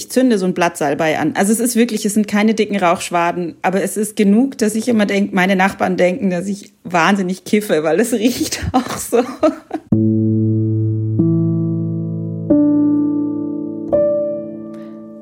ich 0.00 0.10
zünde 0.10 0.38
so 0.38 0.46
ein 0.46 0.54
Blatt 0.54 0.78
Salbei 0.78 1.18
an. 1.18 1.34
Also 1.36 1.52
es 1.52 1.60
ist 1.60 1.76
wirklich, 1.76 2.06
es 2.06 2.14
sind 2.14 2.26
keine 2.26 2.54
dicken 2.54 2.78
Rauchschwaden, 2.78 3.56
aber 3.60 3.82
es 3.82 3.98
ist 3.98 4.16
genug, 4.16 4.56
dass 4.56 4.74
ich 4.74 4.88
immer 4.88 5.04
denke, 5.04 5.34
meine 5.34 5.56
Nachbarn 5.56 5.98
denken, 5.98 6.30
dass 6.30 6.46
ich 6.46 6.72
wahnsinnig 6.84 7.44
kiffe, 7.44 7.82
weil 7.82 8.00
es 8.00 8.12
riecht 8.14 8.64
auch 8.72 8.96
so. 8.96 9.18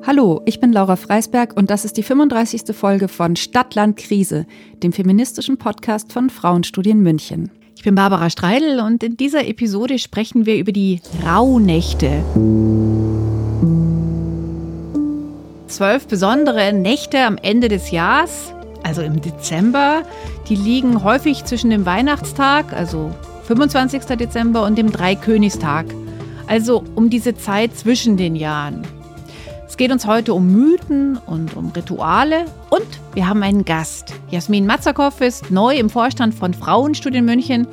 Hallo, 0.06 0.42
ich 0.44 0.60
bin 0.60 0.72
Laura 0.72 0.94
Freisberg 0.94 1.56
und 1.56 1.70
das 1.70 1.84
ist 1.84 1.96
die 1.96 2.04
35. 2.04 2.72
Folge 2.72 3.08
von 3.08 3.34
Stadtland 3.34 3.96
Krise, 3.96 4.46
dem 4.84 4.92
feministischen 4.92 5.56
Podcast 5.58 6.12
von 6.12 6.30
Frauenstudien 6.30 7.02
München. 7.02 7.50
Ich 7.74 7.82
bin 7.82 7.96
Barbara 7.96 8.30
Streidel 8.30 8.78
und 8.78 9.02
in 9.02 9.16
dieser 9.16 9.44
Episode 9.48 9.98
sprechen 9.98 10.46
wir 10.46 10.56
über 10.56 10.70
die 10.70 11.00
Rauhnächte. 11.26 12.22
Zwölf 15.78 16.08
besondere 16.08 16.72
Nächte 16.72 17.20
am 17.20 17.38
Ende 17.40 17.68
des 17.68 17.92
Jahres, 17.92 18.52
also 18.82 19.00
im 19.00 19.20
Dezember, 19.20 20.02
die 20.48 20.56
liegen 20.56 21.04
häufig 21.04 21.44
zwischen 21.44 21.70
dem 21.70 21.86
Weihnachtstag, 21.86 22.72
also 22.72 23.14
25. 23.44 24.02
Dezember, 24.16 24.64
und 24.64 24.76
dem 24.76 24.90
Dreikönigstag, 24.90 25.86
also 26.48 26.82
um 26.96 27.10
diese 27.10 27.36
Zeit 27.36 27.76
zwischen 27.76 28.16
den 28.16 28.34
Jahren. 28.34 28.82
Es 29.68 29.76
geht 29.76 29.92
uns 29.92 30.04
heute 30.04 30.34
um 30.34 30.50
Mythen 30.50 31.16
und 31.16 31.56
um 31.56 31.68
Rituale 31.68 32.46
und 32.70 32.88
wir 33.14 33.28
haben 33.28 33.44
einen 33.44 33.64
Gast. 33.64 34.12
Jasmin 34.32 34.66
Matzakow 34.66 35.20
ist 35.20 35.52
neu 35.52 35.76
im 35.76 35.90
Vorstand 35.90 36.34
von 36.34 36.54
Frauenstudien 36.54 37.24
München, 37.24 37.68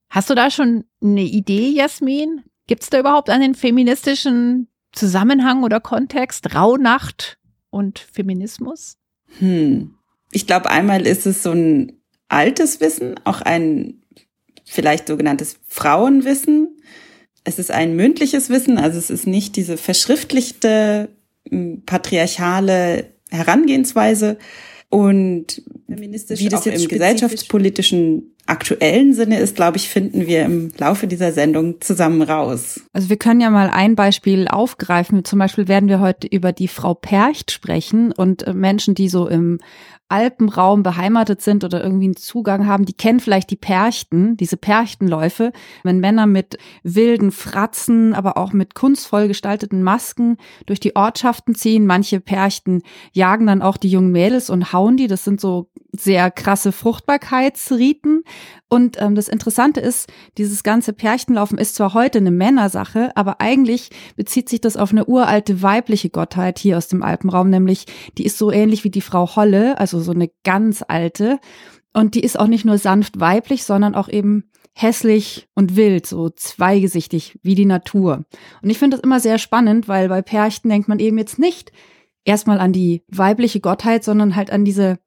Hast 0.10 0.30
du 0.30 0.36
da 0.36 0.52
schon 0.52 0.86
eine 1.02 1.24
Idee, 1.24 1.70
Jasmin? 1.70 2.44
Gibt 2.68 2.84
es 2.84 2.90
da 2.90 3.00
überhaupt 3.00 3.30
einen 3.30 3.56
feministischen 3.56 4.68
Zusammenhang 4.92 5.64
oder 5.64 5.80
Kontext? 5.80 6.54
Rauhnacht 6.56 7.38
und 7.70 8.00
Feminismus? 8.00 8.98
Hm. 9.40 9.96
Ich 10.32 10.48
glaube, 10.48 10.70
einmal 10.70 11.06
ist 11.06 11.26
es 11.26 11.44
so 11.44 11.52
ein 11.52 12.02
altes 12.28 12.82
Wissen, 12.82 13.16
auch 13.24 13.42
ein 13.42 14.02
vielleicht 14.64 15.08
sogenanntes 15.08 15.60
Frauenwissen. 15.68 16.80
Es 17.44 17.60
ist 17.60 17.72
ein 17.72 17.96
mündliches 17.96 18.50
Wissen, 18.50 18.78
also 18.78 18.98
es 18.98 19.10
ist 19.10 19.28
nicht 19.28 19.56
diese 19.56 19.78
verschriftlichte 19.78 21.15
patriarchale 21.86 23.14
Herangehensweise 23.30 24.38
und 24.90 25.62
wie 25.88 26.50
das 26.50 26.66
jetzt 26.66 26.84
im 26.84 26.88
gesellschaftspolitischen 26.88 28.35
aktuellen 28.48 29.14
Sinne 29.14 29.40
ist, 29.40 29.56
glaube 29.56 29.78
ich, 29.78 29.90
finden 29.90 30.28
wir 30.28 30.44
im 30.44 30.72
Laufe 30.78 31.08
dieser 31.08 31.32
Sendung 31.32 31.82
zusammen 31.82 32.22
raus. 32.22 32.82
Also 32.94 33.10
wir 33.10 33.18
können 33.18 33.42
ja 33.42 33.50
mal 33.50 33.70
ein 33.70 33.96
Beispiel 33.96 34.48
aufgreifen. 34.48 35.26
Zum 35.26 35.40
Beispiel 35.40 35.68
werden 35.68 35.90
wir 35.90 36.00
heute 36.00 36.28
über 36.28 36.52
die 36.52 36.68
Frau 36.68 36.94
Percht 36.94 37.52
sprechen 37.52 38.12
und 38.12 38.44
äh, 38.44 38.54
Menschen, 38.54 38.94
die 38.96 39.10
so 39.10 39.28
im 39.28 39.60
Alpenraum 40.08 40.84
beheimatet 40.84 41.42
sind 41.42 41.64
oder 41.64 41.84
irgendwie 41.84 42.06
einen 42.06 42.16
Zugang 42.16 42.68
haben, 42.68 42.86
die 42.86 42.94
kennen 42.94 43.20
vielleicht 43.20 43.50
die 43.50 43.56
Perchten, 43.56 44.38
diese 44.38 44.56
Perchtenläufe, 44.56 45.52
wenn 45.84 46.00
Männer 46.00 46.28
mit 46.28 46.60
wilden 46.84 47.32
Fratzen, 47.32 48.14
aber 48.14 48.38
auch 48.38 48.54
mit 48.54 48.76
kunstvoll 48.76 49.28
gestalteten 49.28 49.82
Masken 49.82 50.38
durch 50.68 50.80
die 50.80 50.96
Ortschaften 50.96 51.56
ziehen. 51.56 51.88
Manche 51.88 52.20
Perchten 52.20 52.84
jagen 53.14 53.48
dann 53.48 53.64
auch 53.64 53.78
die 53.78 53.90
jungen 53.90 54.12
Mädels 54.12 54.52
und 54.52 54.74
hauen 54.74 54.96
die. 54.96 55.08
Das 55.08 55.24
sind 55.24 55.42
so 55.42 55.72
sehr 55.92 56.30
krasse 56.30 56.72
Fruchtbarkeitsriten. 56.72 58.24
Und 58.68 59.00
ähm, 59.00 59.16
das 59.16 59.28
Interessante 59.28 59.80
ist, 59.80 60.12
dieses 60.38 60.64
ganze 60.64 60.94
Pärchenlaufen 60.94 61.58
ist 61.58 61.76
zwar 61.76 61.94
heute 61.94 62.18
eine 62.18 62.32
Männersache, 62.32 63.12
aber 63.16 63.40
eigentlich 63.42 63.90
bezieht 64.16 64.50
sich 64.50 64.62
das 64.62 64.78
auf 64.78 64.92
eine 64.92 65.06
uralte 65.06 65.62
weibliche 65.62 66.10
Gottheit 66.10 66.60
hier 66.60 66.78
aus 66.78 66.88
dem 66.88 67.04
Alpenraum, 67.04 67.50
nämlich 67.50 67.86
die 68.18 68.26
ist 68.26 68.38
so 68.38 68.52
ähnlich 68.52 68.84
wie 68.84 68.90
die 68.90 69.02
Frau 69.02 69.36
Holle, 69.36 69.80
also 69.80 70.00
so 70.00 70.12
eine 70.12 70.30
ganz 70.44 70.84
alte. 70.88 71.40
Und 71.94 72.16
die 72.16 72.24
ist 72.24 72.40
auch 72.40 72.48
nicht 72.48 72.66
nur 72.66 72.78
sanft 72.78 73.20
weiblich, 73.20 73.64
sondern 73.64 73.96
auch 73.96 74.10
eben 74.10 74.50
hässlich 74.74 75.48
und 75.56 75.78
wild, 75.78 76.06
so 76.06 76.30
zweigesichtig 76.30 77.40
wie 77.42 77.56
die 77.56 77.66
Natur. 77.66 78.26
Und 78.62 78.70
ich 78.70 78.78
finde 78.78 78.98
das 78.98 79.04
immer 79.04 79.22
sehr 79.22 79.38
spannend, 79.38 79.88
weil 79.88 80.10
bei 80.10 80.22
Pärchen 80.22 80.70
denkt 80.70 80.90
man 80.90 81.00
eben 81.00 81.18
jetzt 81.18 81.40
nicht 81.40 81.72
erstmal 82.26 82.60
an 82.60 82.74
die 82.74 83.04
weibliche 83.08 83.62
Gottheit, 83.62 84.04
sondern 84.04 84.36
halt 84.36 84.52
an 84.52 84.66
diese 84.66 85.00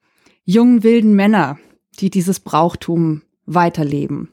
jungen 0.44 0.82
wilden 0.82 1.14
Männer, 1.14 1.58
die 2.00 2.10
dieses 2.10 2.40
Brauchtum 2.40 3.22
weiterleben. 3.46 4.28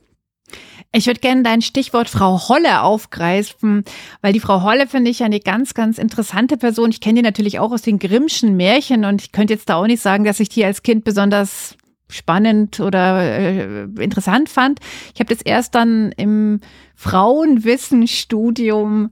Ich 0.92 1.08
würde 1.08 1.20
gerne 1.20 1.44
dein 1.44 1.62
Stichwort 1.62 2.10
Frau 2.10 2.48
Holle 2.48 2.82
aufgreifen, 2.82 3.84
weil 4.22 4.32
die 4.32 4.40
Frau 4.40 4.64
Holle 4.64 4.88
finde 4.88 5.12
ich 5.12 5.24
eine 5.24 5.40
ganz, 5.40 5.74
ganz 5.74 5.98
interessante 5.98 6.56
Person. 6.56 6.92
Ich 6.92 7.02
kenne 7.02 7.16
die 7.16 7.24
natürlich 7.24 7.60
auch 7.60 7.72
aus 7.72 7.82
den 7.82 8.00
Grimmschen 8.00 8.56
Märchen 8.56 9.04
und 9.04 9.22
ich 9.22 9.34
könnte 9.34 9.54
jetzt 9.54 9.70
da 9.70 9.76
auch 9.76 9.88
nicht 9.88 10.02
sagen, 10.02 10.24
dass 10.24 10.40
ich 10.40 10.50
die 10.50 10.64
als 10.64 10.84
Kind 10.84 11.04
besonders 11.04 11.76
spannend 12.08 12.80
oder 12.80 13.22
äh, 13.22 13.84
interessant 14.00 14.48
fand. 14.48 14.80
Ich 15.14 15.20
habe 15.20 15.34
das 15.34 15.42
erst 15.42 15.76
dann 15.76 16.14
im 16.14 16.62
Frauenwissenstudium 16.96 19.12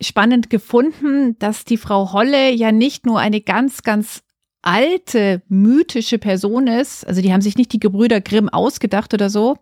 spannend 0.00 0.50
gefunden, 0.50 1.38
dass 1.38 1.64
die 1.64 1.78
Frau 1.78 2.12
Holle 2.12 2.52
ja 2.52 2.72
nicht 2.72 3.06
nur 3.06 3.18
eine 3.18 3.40
ganz, 3.40 3.82
ganz 3.82 4.22
alte 4.66 5.42
mythische 5.48 6.18
Person 6.18 6.66
ist, 6.66 7.06
also 7.06 7.22
die 7.22 7.32
haben 7.32 7.40
sich 7.40 7.56
nicht 7.56 7.72
die 7.72 7.78
Gebrüder 7.78 8.20
Grimm 8.20 8.48
ausgedacht 8.48 9.14
oder 9.14 9.30
so, 9.30 9.58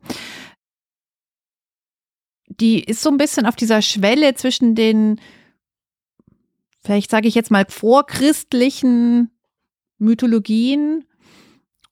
die 2.49 2.83
ist 2.83 3.03
so 3.03 3.11
ein 3.11 3.19
bisschen 3.19 3.47
auf 3.47 3.57
dieser 3.57 3.83
Schwelle 3.83 4.35
zwischen 4.35 4.75
den, 4.75 5.21
vielleicht 6.81 7.11
sage 7.11 7.29
ich 7.29 7.35
jetzt 7.35 7.51
mal, 7.51 7.67
vorchristlichen 7.69 9.31
Mythologien 9.99 11.05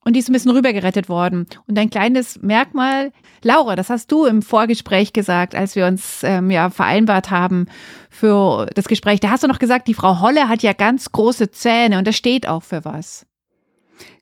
und 0.03 0.13
die 0.13 0.19
ist 0.19 0.29
ein 0.29 0.33
bisschen 0.33 0.51
rübergerettet 0.51 1.09
worden. 1.09 1.47
Und 1.67 1.77
ein 1.77 1.89
kleines 1.89 2.41
Merkmal, 2.41 3.11
Laura, 3.41 3.75
das 3.75 3.89
hast 3.89 4.11
du 4.11 4.25
im 4.25 4.41
Vorgespräch 4.41 5.13
gesagt, 5.13 5.55
als 5.55 5.75
wir 5.75 5.85
uns 5.85 6.21
ähm, 6.23 6.49
ja 6.49 6.69
vereinbart 6.69 7.31
haben 7.31 7.67
für 8.09 8.67
das 8.73 8.87
Gespräch. 8.87 9.19
Da 9.19 9.29
hast 9.29 9.43
du 9.43 9.47
noch 9.47 9.59
gesagt, 9.59 9.87
die 9.87 9.93
Frau 9.93 10.19
Holle 10.19 10.49
hat 10.49 10.63
ja 10.63 10.73
ganz 10.73 11.11
große 11.11 11.51
Zähne 11.51 11.97
und 11.97 12.07
das 12.07 12.15
steht 12.15 12.47
auch 12.47 12.63
für 12.63 12.85
was. 12.85 13.25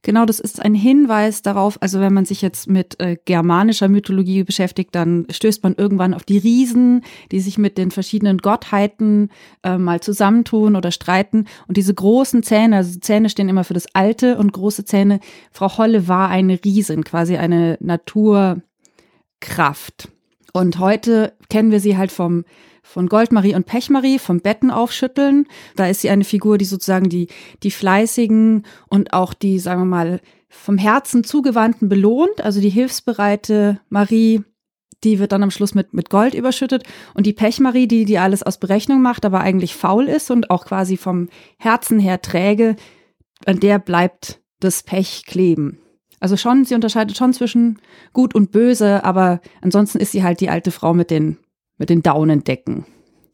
Genau, 0.04 0.26
das 0.26 0.40
ist 0.40 0.62
ein 0.62 0.74
Hinweis 0.74 1.44
darauf, 1.44 1.82
also 1.82 2.00
wenn 2.00 2.14
man 2.14 2.26
sich 2.26 2.42
jetzt 2.42 2.68
mit 2.68 3.00
äh, 3.00 3.18
germanischer 3.24 3.88
Mythologie 3.88 4.44
beschäftigt, 4.44 4.96
dann 4.96 5.28
stößt 5.30 5.64
man 5.64 5.76
irgendwann 5.76 6.14
auf 6.14 6.24
die 6.24 6.40
Riesen, 6.40 7.04
die 7.32 7.40
sich 7.40 7.58
mit 7.58 7.78
den 7.78 7.92
verschiedenen 7.92 8.40
Gottheiten 8.40 9.30
äh, 9.64 9.78
mal 9.78 10.02
zusammentun 10.02 10.76
oder 10.76 10.92
streiten. 10.92 11.46
Und 11.68 11.78
diese 11.78 11.94
großen 11.94 12.42
Zähne, 12.44 12.78
also 12.78 13.00
Zähne 13.00 13.30
stehen 13.30 13.50
immer 13.50 13.64
für 13.64 13.76
das 13.76 13.94
Alte 13.94 14.38
und 14.38 14.54
große 14.54 14.86
Zähne. 14.86 15.20
Frau 15.52 15.78
Holle 15.78 16.08
war 16.08 16.30
eine 16.30 16.60
Riesin, 16.64 17.04
quasi 17.04 17.38
eine 17.38 17.78
Naturkraft. 17.80 18.62
Und 20.54 20.80
heute 20.80 21.34
kennen 21.50 21.72
wir 21.72 21.80
sie 21.80 21.98
halt 21.98 22.12
vom 22.12 22.44
von 22.92 23.08
Goldmarie 23.08 23.56
und 23.56 23.66
Pechmarie 23.66 24.20
vom 24.20 24.42
Betten 24.42 24.70
aufschütteln. 24.70 25.48
Da 25.76 25.88
ist 25.88 26.02
sie 26.02 26.10
eine 26.10 26.26
Figur, 26.26 26.58
die 26.58 26.66
sozusagen 26.66 27.08
die, 27.08 27.28
die 27.64 27.72
fleißigen 27.72 28.66
und 28.90 29.14
auch 29.14 29.34
die, 29.34 29.60
sagen 29.60 29.82
wir 29.82 29.86
mal, 29.86 30.22
vom 30.50 30.78
Herzen 30.78 31.24
zugewandten 31.24 31.88
belohnt. 31.88 32.42
Also 32.42 32.60
die 32.60 32.70
hilfsbereite 32.70 33.80
Marie, 33.90 34.44
die 35.06 35.20
wird 35.20 35.32
dann 35.32 35.44
am 35.44 35.52
Schluss 35.52 35.74
mit, 35.74 35.94
mit 35.94 36.10
Gold 36.10 36.34
überschüttet. 36.34 36.84
Und 37.14 37.26
die 37.26 37.34
Pechmarie, 37.34 37.88
die, 37.88 38.04
die 38.04 38.18
alles 38.18 38.44
aus 38.44 38.60
Berechnung 38.60 39.02
macht, 39.02 39.24
aber 39.24 39.40
eigentlich 39.40 39.74
faul 39.74 40.08
ist 40.10 40.30
und 40.30 40.50
auch 40.50 40.66
quasi 40.66 40.98
vom 40.98 41.30
Herzen 41.58 41.98
her 41.98 42.22
träge, 42.22 42.76
an 43.46 43.62
der 43.62 43.80
bleibt 43.80 44.42
das 44.60 44.84
Pech 44.84 45.24
kleben. 45.26 45.80
Also 46.20 46.36
schon, 46.36 46.66
sie 46.66 46.76
unterscheidet 46.76 47.16
schon 47.16 47.34
zwischen 47.34 47.80
gut 48.12 48.36
und 48.36 48.52
böse, 48.52 49.04
aber 49.06 49.40
ansonsten 49.62 50.00
ist 50.00 50.12
sie 50.12 50.24
halt 50.24 50.42
die 50.42 50.50
alte 50.50 50.72
Frau 50.72 50.94
mit 50.94 51.10
den 51.10 51.38
mit 51.82 51.90
den 51.90 52.04
Daunendecken. 52.04 52.86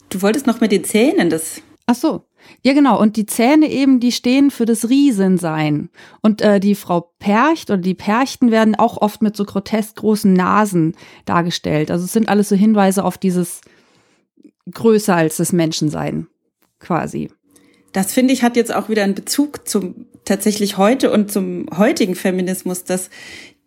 Du 0.10 0.22
wolltest 0.22 0.48
noch 0.48 0.62
mit 0.62 0.72
den 0.72 0.86
Zähnen, 0.86 1.30
das. 1.30 1.62
Ach 1.86 1.96
so. 1.96 2.24
Ja, 2.64 2.72
genau. 2.72 2.98
Und 2.98 3.18
die 3.18 3.26
Zähne 3.26 3.70
eben, 3.70 4.00
die 4.00 4.14
stehen 4.14 4.52
für 4.52 4.66
das 4.66 4.88
Riesensein. 4.88 5.90
Und 6.22 6.42
äh, 6.42 6.62
die 6.62 6.76
Frau 6.76 7.12
Percht 7.20 7.70
oder 7.70 7.82
die 7.82 7.94
Perchten 7.94 8.50
werden 8.50 8.76
auch 8.76 9.02
oft 9.02 9.22
mit 9.22 9.36
so 9.36 9.44
grotesk 9.44 9.98
großen 9.98 10.32
Nasen 10.32 10.96
dargestellt. 11.26 11.92
Also 11.92 12.06
es 12.06 12.14
sind 12.14 12.30
alles 12.30 12.48
so 12.48 12.56
Hinweise 12.56 13.04
auf 13.04 13.18
dieses 13.18 13.60
größer 14.72 15.14
als 15.14 15.36
das 15.36 15.52
Menschensein, 15.52 16.28
quasi. 16.80 17.30
Das 17.92 18.14
finde 18.14 18.34
ich 18.34 18.44
hat 18.44 18.56
jetzt 18.56 18.74
auch 18.74 18.88
wieder 18.88 19.04
einen 19.04 19.16
Bezug 19.16 19.68
zum 19.68 20.06
tatsächlich 20.24 20.78
heute 20.78 21.12
und 21.12 21.32
zum 21.34 21.66
heutigen 21.76 22.16
Feminismus, 22.16 22.86
dass, 22.86 23.10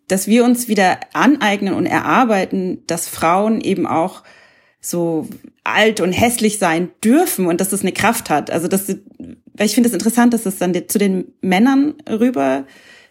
dass 0.07 0.25
wir 0.27 0.43
uns 0.43 0.67
wieder 0.67 0.99
aneignen 1.13 1.75
und 1.75 1.85
erarbeiten, 1.85 2.83
dass 2.87 3.07
Frauen 3.07 3.61
eben 3.61 3.85
auch 3.85 4.23
so 4.81 5.27
alt 5.63 6.01
und 6.01 6.11
hässlich 6.11 6.57
sein 6.57 6.89
dürfen 7.03 7.45
und 7.45 7.61
dass 7.61 7.69
das 7.69 7.81
eine 7.81 7.91
Kraft 7.91 8.29
hat. 8.29 8.49
Also 8.49 8.67
das, 8.67 8.89
weil 8.89 9.67
ich 9.67 9.75
finde 9.75 9.87
es 9.87 9.93
das 9.93 10.01
interessant, 10.01 10.33
dass 10.33 10.43
das 10.43 10.57
dann 10.57 10.73
zu 10.87 10.97
den 10.97 11.33
Männern 11.41 11.93
rüber 12.09 12.65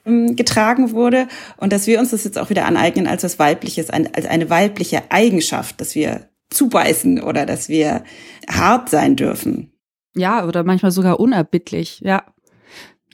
ähm, 0.04 0.34
getragen 0.34 0.90
wurde 0.90 1.28
und 1.56 1.72
dass 1.72 1.86
wir 1.86 2.00
uns 2.00 2.10
das 2.10 2.24
jetzt 2.24 2.38
auch 2.38 2.50
wieder 2.50 2.66
aneignen 2.66 3.06
als 3.06 3.22
was 3.22 3.38
weibliches, 3.38 3.88
als 3.90 4.26
eine 4.26 4.50
weibliche 4.50 5.10
Eigenschaft, 5.10 5.80
dass 5.80 5.94
wir 5.94 6.28
zubeißen 6.50 7.22
oder 7.22 7.46
dass 7.46 7.68
wir 7.68 8.02
hart 8.48 8.88
sein 8.90 9.14
dürfen. 9.14 9.72
Ja, 10.16 10.44
oder 10.44 10.64
manchmal 10.64 10.90
sogar 10.90 11.20
unerbittlich, 11.20 12.00
ja. 12.00 12.24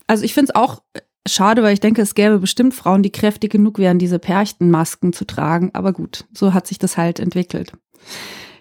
Also 0.07 0.25
ich 0.25 0.33
finde 0.33 0.53
es 0.53 0.55
auch 0.55 0.83
schade, 1.29 1.63
weil 1.63 1.75
ich 1.75 1.81
denke, 1.81 2.01
es 2.01 2.15
gäbe 2.15 2.39
bestimmt 2.39 2.73
Frauen, 2.73 3.03
die 3.03 3.11
kräftig 3.11 3.53
genug 3.53 3.79
wären, 3.79 3.99
diese 3.99 4.19
Perchtenmasken 4.19 5.13
zu 5.13 5.27
tragen. 5.27 5.71
Aber 5.75 5.93
gut, 5.93 6.25
so 6.33 6.55
hat 6.55 6.67
sich 6.67 6.79
das 6.79 6.97
halt 6.97 7.21
entwickelt. 7.21 7.73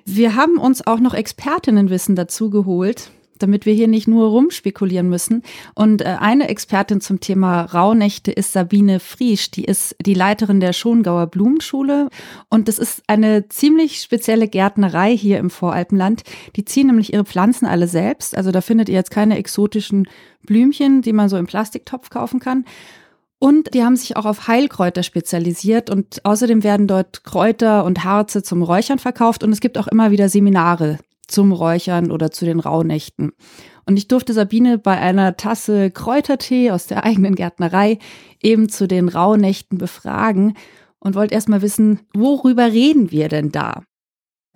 Wir 0.08 0.36
haben 0.36 0.60
uns 0.60 0.86
auch 0.86 1.00
noch 1.00 1.16
Expertinnenwissen 1.16 2.16
dazu 2.16 2.52
geholt, 2.52 3.10
damit 3.40 3.66
wir 3.66 3.74
hier 3.74 3.88
nicht 3.88 4.08
nur 4.08 4.30
rumspekulieren 4.30 5.10
müssen. 5.10 5.42
Und 5.74 6.04
äh, 6.04 6.18
eine 6.20 6.48
Expertin 6.48 7.02
zum 7.02 7.20
Thema 7.20 7.64
Rauhnächte 7.64 8.32
ist 8.32 8.54
Sabine 8.54 9.00
Friesch. 9.00 9.50
Die 9.50 9.66
ist 9.66 9.96
die 10.00 10.14
Leiterin 10.14 10.60
der 10.60 10.74
Schongauer 10.74 11.26
Blumenschule. 11.26 12.10
Und 12.50 12.68
das 12.68 12.78
ist 12.78 13.02
eine 13.08 13.50
ziemlich 13.50 14.00
spezielle 14.00 14.48
Gärtnerei 14.48 15.18
hier 15.18 15.40
im 15.40 15.50
Voralpenland. 15.50 16.22
Die 16.56 16.66
ziehen 16.66 16.86
nämlich 16.86 17.12
ihre 17.12 17.26
Pflanzen 17.26 17.66
alle 17.66 17.88
selbst. 17.88 18.38
Also 18.38 18.52
da 18.52 18.62
findet 18.62 18.90
ihr 18.90 18.96
jetzt 18.96 19.12
keine 19.12 19.40
exotischen 19.40 20.08
Blümchen, 20.44 21.02
die 21.02 21.14
man 21.14 21.30
so 21.30 21.38
im 21.38 21.48
Plastiktopf 21.48 22.12
kaufen 22.12 22.40
kann, 22.40 22.64
und 23.40 23.74
die 23.74 23.84
haben 23.84 23.96
sich 23.96 24.18
auch 24.18 24.26
auf 24.26 24.48
Heilkräuter 24.48 25.04
spezialisiert 25.04 25.90
und 25.90 26.24
außerdem 26.26 26.64
werden 26.64 26.88
dort 26.88 27.24
Kräuter 27.24 27.84
und 27.84 28.04
Harze 28.04 28.44
zum 28.44 28.64
Räuchern 28.64 29.00
verkauft 29.00 29.44
und 29.44 29.52
es 29.52 29.60
gibt 29.60 29.78
auch 29.78 29.88
immer 29.88 30.12
wieder 30.12 30.30
Seminare 30.30 31.00
zum 31.28 31.52
Räuchern 31.52 32.12
oder 32.12 32.32
zu 32.32 32.46
den 32.46 32.60
Rauhnächten. 32.60 33.34
Und 33.86 33.98
ich 33.98 34.08
durfte 34.08 34.34
Sabine 34.34 34.78
bei 34.78 34.98
einer 34.98 35.38
Tasse 35.38 35.92
Kräutertee 35.92 36.72
aus 36.72 36.88
der 36.88 37.04
eigenen 37.04 37.36
Gärtnerei 37.36 38.00
eben 38.42 38.70
zu 38.70 38.88
den 38.88 39.10
Rauhnächten 39.10 39.78
befragen 39.78 40.56
und 41.00 41.16
wollte 41.16 41.36
erst 41.36 41.50
mal 41.50 41.62
wissen, 41.62 42.02
worüber 42.14 42.66
reden 42.66 43.12
wir 43.12 43.30
denn 43.30 43.52
da? 43.52 43.84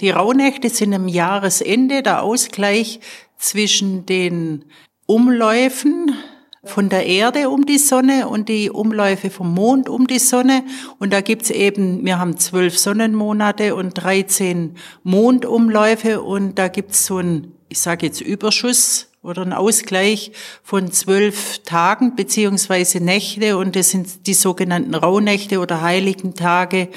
Die 0.01 0.09
Rauhnächte 0.11 0.69
sind 0.69 0.93
am 0.93 1.07
Jahresende 1.07 2.01
der 2.01 2.23
Ausgleich 2.23 3.01
zwischen 3.37 4.05
den 4.05 4.65
Umläufen 5.05 6.15
von 6.63 6.89
der 6.89 7.05
Erde 7.05 7.49
um 7.49 7.65
die 7.65 7.77
Sonne 7.77 8.27
und 8.27 8.49
die 8.49 8.69
Umläufe 8.69 9.29
vom 9.29 9.53
Mond 9.53 9.87
um 9.87 10.07
die 10.07 10.19
Sonne. 10.19 10.63
Und 10.97 11.13
da 11.13 11.21
gibt's 11.21 11.49
eben, 11.49 12.05
wir 12.05 12.19
haben 12.19 12.37
zwölf 12.37 12.77
Sonnenmonate 12.77 13.75
und 13.75 13.93
13 13.93 14.75
Mondumläufe 15.03 16.21
und 16.21 16.59
da 16.59 16.67
gibt's 16.67 17.05
so 17.05 17.19
ein, 17.19 17.53
ich 17.69 17.79
sage 17.79 18.07
jetzt 18.07 18.21
Überschuss 18.21 19.09
oder 19.21 19.41
ein 19.41 19.53
Ausgleich 19.53 20.31
von 20.63 20.91
zwölf 20.91 21.59
Tagen 21.63 22.15
beziehungsweise 22.15 22.99
Nächte 22.99 23.57
und 23.57 23.75
das 23.75 23.91
sind 23.91 24.27
die 24.27 24.33
sogenannten 24.33 24.95
Rauhnächte 24.95 25.59
oder 25.59 25.81
heiligen 25.81 26.35
Tage, 26.35 26.89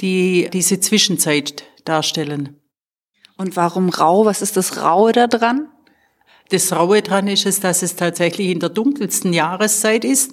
die 0.00 0.48
diese 0.52 0.80
Zwischenzeit 0.80 1.64
darstellen. 1.84 2.56
Und 3.36 3.56
warum 3.56 3.88
rau? 3.88 4.26
Was 4.26 4.42
ist 4.42 4.56
das 4.58 4.82
Raue 4.82 5.12
da 5.12 5.26
dran? 5.26 5.68
Das 6.50 6.72
Raue 6.72 7.00
dran 7.00 7.28
ist 7.28 7.46
es, 7.46 7.60
dass 7.60 7.82
es 7.82 7.96
tatsächlich 7.96 8.48
in 8.48 8.58
der 8.58 8.70
dunkelsten 8.70 9.32
Jahreszeit 9.32 10.04
ist. 10.04 10.32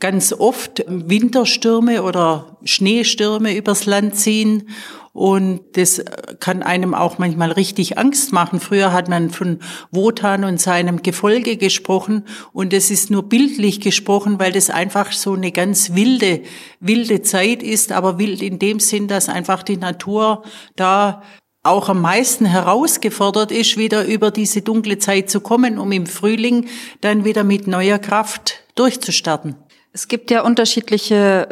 Ganz 0.00 0.32
oft 0.32 0.82
Winterstürme 0.88 2.02
oder 2.02 2.56
Schneestürme 2.64 3.54
übers 3.54 3.84
Land 3.84 4.16
ziehen. 4.16 4.70
Und 5.12 5.60
das 5.72 6.02
kann 6.38 6.62
einem 6.62 6.94
auch 6.94 7.18
manchmal 7.18 7.52
richtig 7.52 7.98
Angst 7.98 8.32
machen. 8.32 8.58
Früher 8.58 8.94
hat 8.94 9.08
man 9.08 9.28
von 9.28 9.58
Wotan 9.90 10.44
und 10.44 10.58
seinem 10.58 11.02
Gefolge 11.02 11.58
gesprochen. 11.58 12.24
Und 12.54 12.72
es 12.72 12.90
ist 12.90 13.10
nur 13.10 13.24
bildlich 13.24 13.82
gesprochen, 13.82 14.38
weil 14.38 14.52
das 14.52 14.70
einfach 14.70 15.12
so 15.12 15.34
eine 15.34 15.52
ganz 15.52 15.94
wilde, 15.94 16.40
wilde 16.78 17.20
Zeit 17.20 17.62
ist. 17.62 17.92
Aber 17.92 18.18
wild 18.18 18.40
in 18.40 18.58
dem 18.58 18.80
Sinn, 18.80 19.08
dass 19.08 19.28
einfach 19.28 19.62
die 19.62 19.76
Natur 19.76 20.42
da 20.76 21.22
auch 21.70 21.88
am 21.88 22.00
meisten 22.02 22.44
herausgefordert 22.44 23.52
ist, 23.52 23.76
wieder 23.76 24.04
über 24.04 24.30
diese 24.30 24.62
dunkle 24.62 24.98
Zeit 24.98 25.30
zu 25.30 25.40
kommen, 25.40 25.78
um 25.78 25.92
im 25.92 26.06
Frühling 26.06 26.68
dann 27.00 27.24
wieder 27.24 27.44
mit 27.44 27.66
neuer 27.66 27.98
Kraft 27.98 28.64
durchzustarten. 28.74 29.56
Es 29.92 30.08
gibt 30.08 30.30
ja 30.30 30.42
unterschiedliche 30.42 31.48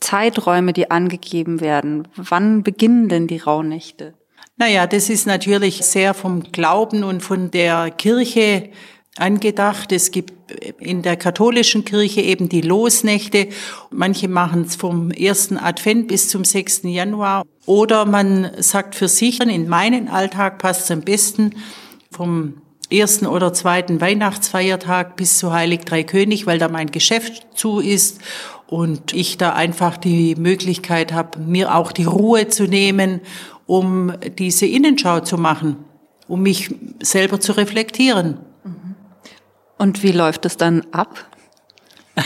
Zeiträume, 0.00 0.72
die 0.72 0.90
angegeben 0.90 1.60
werden. 1.60 2.06
Wann 2.16 2.62
beginnen 2.62 3.08
denn 3.08 3.26
die 3.26 3.38
Rauhnächte? 3.38 4.14
Naja, 4.56 4.86
das 4.86 5.08
ist 5.08 5.26
natürlich 5.26 5.84
sehr 5.84 6.14
vom 6.14 6.44
Glauben 6.52 7.02
und 7.02 7.22
von 7.22 7.50
der 7.50 7.90
Kirche 7.90 8.70
angedacht. 9.16 9.90
Es 9.92 10.10
gibt 10.10 10.33
in 10.78 11.02
der 11.02 11.16
katholischen 11.16 11.84
Kirche 11.84 12.20
eben 12.20 12.48
die 12.48 12.60
Losnächte. 12.60 13.48
Manche 13.90 14.28
machen 14.28 14.62
es 14.62 14.76
vom 14.76 15.10
ersten 15.10 15.56
Advent 15.56 16.08
bis 16.08 16.28
zum 16.28 16.44
6. 16.44 16.82
Januar. 16.84 17.44
Oder 17.66 18.04
man 18.04 18.50
sagt 18.58 18.94
für 18.94 19.08
sich, 19.08 19.40
in 19.40 19.68
meinen 19.68 20.08
Alltag 20.08 20.58
passt 20.58 20.84
es 20.84 20.90
am 20.90 21.00
besten 21.00 21.54
vom 22.10 22.54
ersten 22.90 23.26
oder 23.26 23.52
zweiten 23.52 24.00
Weihnachtsfeiertag 24.00 25.16
bis 25.16 25.38
zu 25.38 25.52
Heilig 25.52 25.80
Drei 25.84 26.02
König, 26.04 26.46
weil 26.46 26.58
da 26.58 26.68
mein 26.68 26.90
Geschäft 26.90 27.46
zu 27.54 27.80
ist 27.80 28.20
und 28.66 29.12
ich 29.12 29.38
da 29.38 29.54
einfach 29.54 29.96
die 29.96 30.34
Möglichkeit 30.36 31.12
habe, 31.12 31.38
mir 31.38 31.74
auch 31.74 31.92
die 31.92 32.04
Ruhe 32.04 32.48
zu 32.48 32.64
nehmen, 32.64 33.20
um 33.66 34.12
diese 34.38 34.66
Innenschau 34.66 35.20
zu 35.20 35.38
machen, 35.38 35.76
um 36.28 36.42
mich 36.42 36.74
selber 37.02 37.40
zu 37.40 37.52
reflektieren. 37.52 38.38
Und 39.78 40.02
wie 40.02 40.12
läuft 40.12 40.46
es 40.46 40.56
dann 40.56 40.86
ab? 40.92 41.26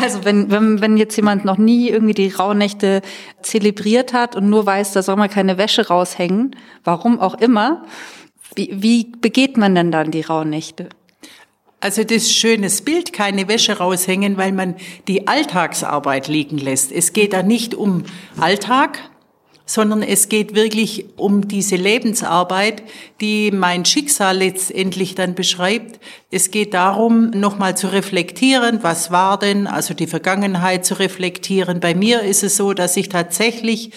also 0.00 0.24
wenn, 0.24 0.50
wenn, 0.50 0.80
wenn 0.80 0.96
jetzt 0.96 1.16
jemand 1.16 1.44
noch 1.44 1.58
nie 1.58 1.88
irgendwie 1.88 2.14
die 2.14 2.28
Rauhnächte 2.28 3.02
zelebriert 3.42 4.12
hat 4.12 4.34
und 4.34 4.50
nur 4.50 4.66
weiß, 4.66 4.92
da 4.92 5.02
soll 5.02 5.16
man 5.16 5.30
keine 5.30 5.58
Wäsche 5.58 5.88
raushängen, 5.88 6.56
warum 6.82 7.20
auch 7.20 7.34
immer, 7.34 7.84
wie, 8.56 8.70
wie 8.72 9.12
begeht 9.20 9.56
man 9.56 9.74
denn 9.74 9.92
dann 9.92 10.10
die 10.10 10.22
Rauhnächte? 10.22 10.88
Also 11.78 12.04
das 12.04 12.30
schönes 12.30 12.82
Bild, 12.82 13.12
keine 13.14 13.48
Wäsche 13.48 13.78
raushängen, 13.78 14.36
weil 14.36 14.52
man 14.52 14.74
die 15.08 15.26
Alltagsarbeit 15.26 16.28
liegen 16.28 16.58
lässt. 16.58 16.92
Es 16.92 17.14
geht 17.14 17.32
da 17.32 17.42
nicht 17.42 17.74
um 17.74 18.04
Alltag, 18.38 18.98
sondern 19.70 20.02
es 20.02 20.28
geht 20.28 20.56
wirklich 20.56 21.04
um 21.16 21.46
diese 21.46 21.76
Lebensarbeit, 21.76 22.82
die 23.20 23.52
mein 23.52 23.84
Schicksal 23.84 24.38
letztendlich 24.38 25.14
dann 25.14 25.36
beschreibt. 25.36 26.00
Es 26.28 26.50
geht 26.50 26.74
darum, 26.74 27.30
nochmal 27.30 27.76
zu 27.76 27.92
reflektieren, 27.92 28.80
was 28.82 29.12
war 29.12 29.38
denn, 29.38 29.68
also 29.68 29.94
die 29.94 30.08
Vergangenheit 30.08 30.84
zu 30.84 30.94
reflektieren. 30.94 31.78
Bei 31.78 31.94
mir 31.94 32.22
ist 32.22 32.42
es 32.42 32.56
so, 32.56 32.72
dass 32.72 32.96
ich 32.96 33.10
tatsächlich 33.10 33.92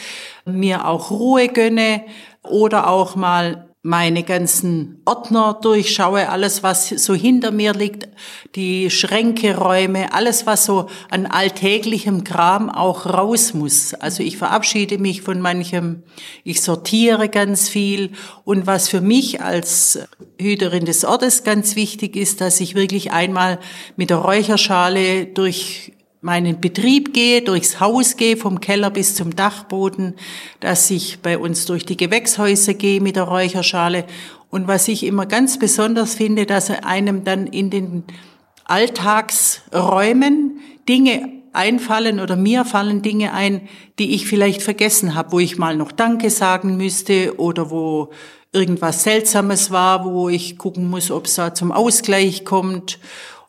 mir 0.45 0.87
auch 0.87 1.09
Ruhe 1.09 1.47
gönne 1.47 2.03
oder 2.43 2.87
auch 2.87 3.15
mal 3.15 3.72
meine 3.85 4.23
ganzen 4.23 5.01
Ordner 5.03 5.59
durchschaue, 5.61 6.29
alles, 6.29 6.63
was 6.63 6.87
so 6.87 7.13
hinter 7.13 7.51
mir 7.51 7.73
liegt, 7.73 8.07
die 8.55 8.89
Schränke 8.89 9.57
räume, 9.57 10.13
alles, 10.13 10.45
was 10.45 10.63
so 10.63 10.87
an 11.09 11.25
alltäglichem 11.25 12.23
Kram 12.23 12.69
auch 12.69 13.05
raus 13.05 13.53
muss. 13.53 13.93
Also 13.93 14.23
ich 14.23 14.37
verabschiede 14.37 14.97
mich 14.99 15.21
von 15.21 15.41
manchem, 15.41 16.03
ich 16.45 16.61
sortiere 16.61 17.27
ganz 17.27 17.67
viel 17.67 18.11
und 18.45 18.67
was 18.67 18.87
für 18.87 19.01
mich 19.01 19.41
als 19.41 19.99
Hüterin 20.39 20.85
des 20.85 21.03
Ortes 21.03 21.43
ganz 21.43 21.75
wichtig 21.75 22.15
ist, 22.15 22.39
dass 22.39 22.61
ich 22.61 22.75
wirklich 22.75 23.11
einmal 23.11 23.59
mit 23.97 24.09
der 24.09 24.17
Räucherschale 24.17 25.25
durch 25.25 25.92
meinen 26.23 26.61
Betrieb 26.61 27.13
gehe, 27.13 27.41
durchs 27.41 27.81
Haus 27.81 28.15
gehe, 28.15 28.37
vom 28.37 28.61
Keller 28.61 28.89
bis 28.89 29.13
zum 29.13 29.35
Dachboden, 29.35 30.15
dass 30.61 30.89
ich 30.89 31.19
bei 31.21 31.37
uns 31.37 31.65
durch 31.65 31.85
die 31.85 31.97
Gewächshäuser 31.97 32.73
gehe 32.73 33.01
mit 33.01 33.17
der 33.17 33.23
Räucherschale. 33.23 34.05
Und 34.49 34.67
was 34.67 34.87
ich 34.87 35.05
immer 35.05 35.25
ganz 35.25 35.59
besonders 35.59 36.15
finde, 36.15 36.45
dass 36.45 36.69
einem 36.69 37.25
dann 37.25 37.45
in 37.45 37.69
den 37.69 38.05
Alltagsräumen 38.63 40.61
Dinge 40.87 41.29
einfallen 41.51 42.21
oder 42.21 42.37
mir 42.37 42.63
fallen 42.63 43.01
Dinge 43.01 43.33
ein, 43.33 43.67
die 43.99 44.15
ich 44.15 44.25
vielleicht 44.25 44.61
vergessen 44.61 45.15
habe, 45.15 45.33
wo 45.33 45.39
ich 45.39 45.57
mal 45.57 45.75
noch 45.75 45.91
Danke 45.91 46.29
sagen 46.29 46.77
müsste 46.77 47.37
oder 47.37 47.69
wo 47.69 48.11
irgendwas 48.53 49.03
Seltsames 49.03 49.71
war, 49.71 50.05
wo 50.05 50.29
ich 50.29 50.57
gucken 50.57 50.89
muss, 50.89 51.11
ob 51.11 51.25
es 51.25 51.35
da 51.35 51.53
zum 51.53 51.71
Ausgleich 51.71 52.45
kommt. 52.45 52.99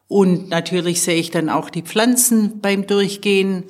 Und 0.08 0.48
natürlich 0.50 1.02
sehe 1.02 1.16
ich 1.16 1.30
dann 1.30 1.48
auch 1.48 1.70
die 1.70 1.82
Pflanzen 1.82 2.60
beim 2.60 2.86
Durchgehen. 2.86 3.64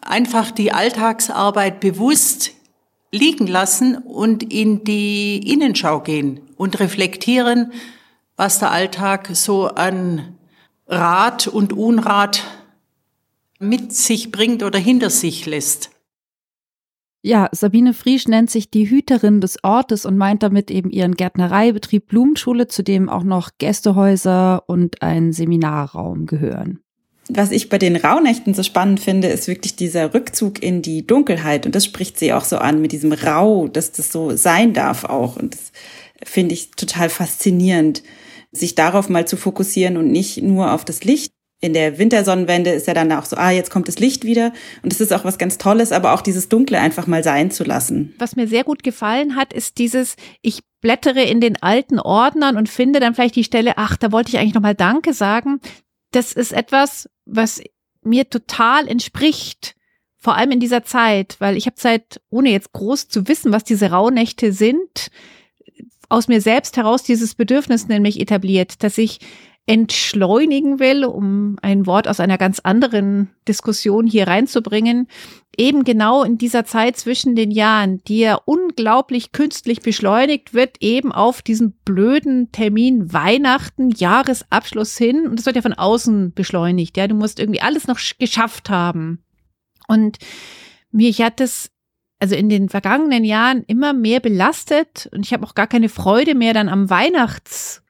Einfach 0.00 0.50
die 0.50 0.72
Alltagsarbeit 0.72 1.80
bewusst 1.80 2.52
liegen 3.10 3.46
lassen 3.46 3.96
und 3.96 4.42
in 4.52 4.84
die 4.84 5.38
Innenschau 5.52 6.00
gehen 6.00 6.40
und 6.56 6.80
reflektieren, 6.80 7.72
was 8.36 8.58
der 8.58 8.72
Alltag 8.72 9.30
so 9.32 9.66
an 9.68 10.36
Rat 10.86 11.46
und 11.46 11.72
Unrat 11.72 12.42
mit 13.58 13.94
sich 13.94 14.32
bringt 14.32 14.62
oder 14.62 14.78
hinter 14.78 15.10
sich 15.10 15.46
lässt. 15.46 15.93
Ja, 17.26 17.48
Sabine 17.52 17.94
Friesch 17.94 18.28
nennt 18.28 18.50
sich 18.50 18.68
die 18.68 18.90
Hüterin 18.90 19.40
des 19.40 19.64
Ortes 19.64 20.04
und 20.04 20.18
meint 20.18 20.42
damit 20.42 20.70
eben 20.70 20.90
ihren 20.90 21.14
Gärtnereibetrieb 21.14 22.06
Blumenschule, 22.06 22.68
zu 22.68 22.84
dem 22.84 23.08
auch 23.08 23.22
noch 23.22 23.48
Gästehäuser 23.56 24.62
und 24.66 25.00
ein 25.00 25.32
Seminarraum 25.32 26.26
gehören. 26.26 26.80
Was 27.30 27.50
ich 27.50 27.70
bei 27.70 27.78
den 27.78 27.96
Rauhnächten 27.96 28.52
so 28.52 28.62
spannend 28.62 29.00
finde, 29.00 29.28
ist 29.28 29.48
wirklich 29.48 29.74
dieser 29.74 30.12
Rückzug 30.12 30.62
in 30.62 30.82
die 30.82 31.06
Dunkelheit. 31.06 31.64
Und 31.64 31.74
das 31.74 31.86
spricht 31.86 32.18
sie 32.18 32.34
auch 32.34 32.44
so 32.44 32.58
an 32.58 32.82
mit 32.82 32.92
diesem 32.92 33.14
Rau, 33.14 33.68
dass 33.68 33.92
das 33.92 34.12
so 34.12 34.36
sein 34.36 34.74
darf 34.74 35.04
auch. 35.04 35.38
Und 35.38 35.54
das 35.54 35.72
finde 36.22 36.52
ich 36.52 36.72
total 36.72 37.08
faszinierend, 37.08 38.02
sich 38.52 38.74
darauf 38.74 39.08
mal 39.08 39.26
zu 39.26 39.38
fokussieren 39.38 39.96
und 39.96 40.12
nicht 40.12 40.42
nur 40.42 40.72
auf 40.72 40.84
das 40.84 41.04
Licht 41.04 41.32
in 41.64 41.72
der 41.72 41.96
Wintersonnenwende 41.96 42.70
ist 42.70 42.86
ja 42.86 42.92
dann 42.92 43.10
auch 43.10 43.24
so, 43.24 43.36
ah, 43.36 43.50
jetzt 43.50 43.70
kommt 43.70 43.88
das 43.88 43.98
Licht 43.98 44.24
wieder. 44.24 44.52
Und 44.82 44.92
es 44.92 45.00
ist 45.00 45.14
auch 45.14 45.24
was 45.24 45.38
ganz 45.38 45.56
Tolles, 45.56 45.92
aber 45.92 46.12
auch 46.12 46.20
dieses 46.20 46.50
Dunkle 46.50 46.78
einfach 46.78 47.06
mal 47.06 47.24
sein 47.24 47.50
zu 47.50 47.64
lassen. 47.64 48.14
Was 48.18 48.36
mir 48.36 48.46
sehr 48.46 48.64
gut 48.64 48.82
gefallen 48.82 49.34
hat, 49.34 49.54
ist 49.54 49.78
dieses, 49.78 50.16
ich 50.42 50.60
blättere 50.82 51.22
in 51.22 51.40
den 51.40 51.62
alten 51.62 51.98
Ordnern 51.98 52.58
und 52.58 52.68
finde 52.68 53.00
dann 53.00 53.14
vielleicht 53.14 53.36
die 53.36 53.44
Stelle, 53.44 53.78
ach, 53.78 53.96
da 53.96 54.12
wollte 54.12 54.28
ich 54.28 54.38
eigentlich 54.38 54.52
nochmal 54.52 54.74
Danke 54.74 55.14
sagen. 55.14 55.60
Das 56.10 56.34
ist 56.34 56.52
etwas, 56.52 57.08
was 57.24 57.62
mir 58.02 58.28
total 58.28 58.86
entspricht. 58.86 59.74
Vor 60.18 60.36
allem 60.36 60.50
in 60.50 60.60
dieser 60.60 60.84
Zeit, 60.84 61.36
weil 61.38 61.56
ich 61.56 61.64
habe 61.64 61.76
seit, 61.78 62.20
ohne 62.28 62.50
jetzt 62.50 62.74
groß 62.74 63.08
zu 63.08 63.26
wissen, 63.26 63.52
was 63.52 63.64
diese 63.64 63.90
Rauhnächte 63.90 64.52
sind, 64.52 65.08
aus 66.10 66.28
mir 66.28 66.42
selbst 66.42 66.76
heraus 66.76 67.04
dieses 67.04 67.34
Bedürfnis 67.34 67.88
nämlich 67.88 68.20
etabliert, 68.20 68.82
dass 68.82 68.98
ich 68.98 69.20
entschleunigen 69.66 70.78
will, 70.78 71.04
um 71.04 71.56
ein 71.62 71.86
Wort 71.86 72.06
aus 72.06 72.20
einer 72.20 72.36
ganz 72.36 72.60
anderen 72.60 73.30
Diskussion 73.48 74.06
hier 74.06 74.26
reinzubringen, 74.26 75.08
eben 75.56 75.84
genau 75.84 76.22
in 76.22 76.36
dieser 76.36 76.66
Zeit 76.66 76.98
zwischen 76.98 77.34
den 77.34 77.50
Jahren, 77.50 78.02
die 78.04 78.18
ja 78.18 78.34
unglaublich 78.44 79.32
künstlich 79.32 79.80
beschleunigt 79.80 80.52
wird, 80.52 80.76
eben 80.80 81.12
auf 81.12 81.40
diesen 81.40 81.72
blöden 81.84 82.52
Termin 82.52 83.12
Weihnachten, 83.12 83.90
Jahresabschluss 83.90 84.98
hin. 84.98 85.26
Und 85.26 85.38
das 85.38 85.46
wird 85.46 85.56
ja 85.56 85.62
von 85.62 85.72
außen 85.72 86.34
beschleunigt. 86.34 86.96
Ja, 86.96 87.08
du 87.08 87.14
musst 87.14 87.38
irgendwie 87.38 87.62
alles 87.62 87.86
noch 87.86 87.98
geschafft 88.18 88.68
haben. 88.68 89.24
Und 89.88 90.18
mich 90.90 91.22
hat 91.22 91.40
das 91.40 91.70
also 92.18 92.34
in 92.34 92.48
den 92.48 92.68
vergangenen 92.68 93.24
Jahren 93.24 93.64
immer 93.66 93.92
mehr 93.92 94.20
belastet 94.20 95.08
und 95.12 95.26
ich 95.26 95.32
habe 95.32 95.44
auch 95.44 95.54
gar 95.54 95.66
keine 95.66 95.88
Freude 95.88 96.34
mehr 96.34 96.54
dann 96.54 96.68
am 96.68 96.88
Weihnachts 96.88 97.83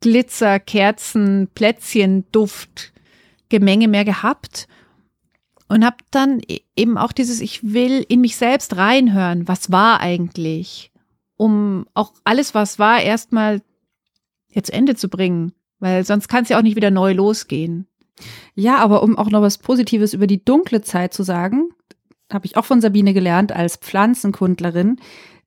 Glitzer, 0.00 0.58
Kerzen, 0.58 1.48
Plätzchen, 1.54 2.24
Duft, 2.32 2.92
Gemenge 3.48 3.88
mehr 3.88 4.04
gehabt 4.04 4.66
und 5.68 5.84
habe 5.84 5.96
dann 6.10 6.40
e-, 6.48 6.60
eben 6.76 6.98
auch 6.98 7.12
dieses 7.12 7.40
ich 7.40 7.72
will 7.72 8.04
in 8.08 8.20
mich 8.20 8.36
selbst 8.36 8.76
reinhören, 8.76 9.46
was 9.46 9.70
war 9.70 10.00
eigentlich, 10.00 10.90
um 11.36 11.86
auch 11.94 12.12
alles 12.24 12.54
was 12.54 12.78
war 12.78 13.00
erstmal 13.00 13.62
jetzt 14.48 14.66
zu 14.66 14.72
Ende 14.72 14.96
zu 14.96 15.08
bringen, 15.08 15.52
weil 15.78 16.04
sonst 16.04 16.28
kann 16.28 16.42
es 16.42 16.48
ja 16.48 16.58
auch 16.58 16.62
nicht 16.62 16.76
wieder 16.76 16.90
neu 16.90 17.12
losgehen. 17.12 17.86
Ja, 18.54 18.78
aber 18.78 19.02
um 19.02 19.16
auch 19.16 19.30
noch 19.30 19.42
was 19.42 19.58
Positives 19.58 20.12
über 20.12 20.26
die 20.26 20.44
dunkle 20.44 20.82
Zeit 20.82 21.14
zu 21.14 21.22
sagen, 21.22 21.70
habe 22.32 22.46
ich 22.46 22.56
auch 22.56 22.64
von 22.64 22.80
Sabine 22.80 23.14
gelernt 23.14 23.52
als 23.52 23.76
Pflanzenkundlerin. 23.76 24.96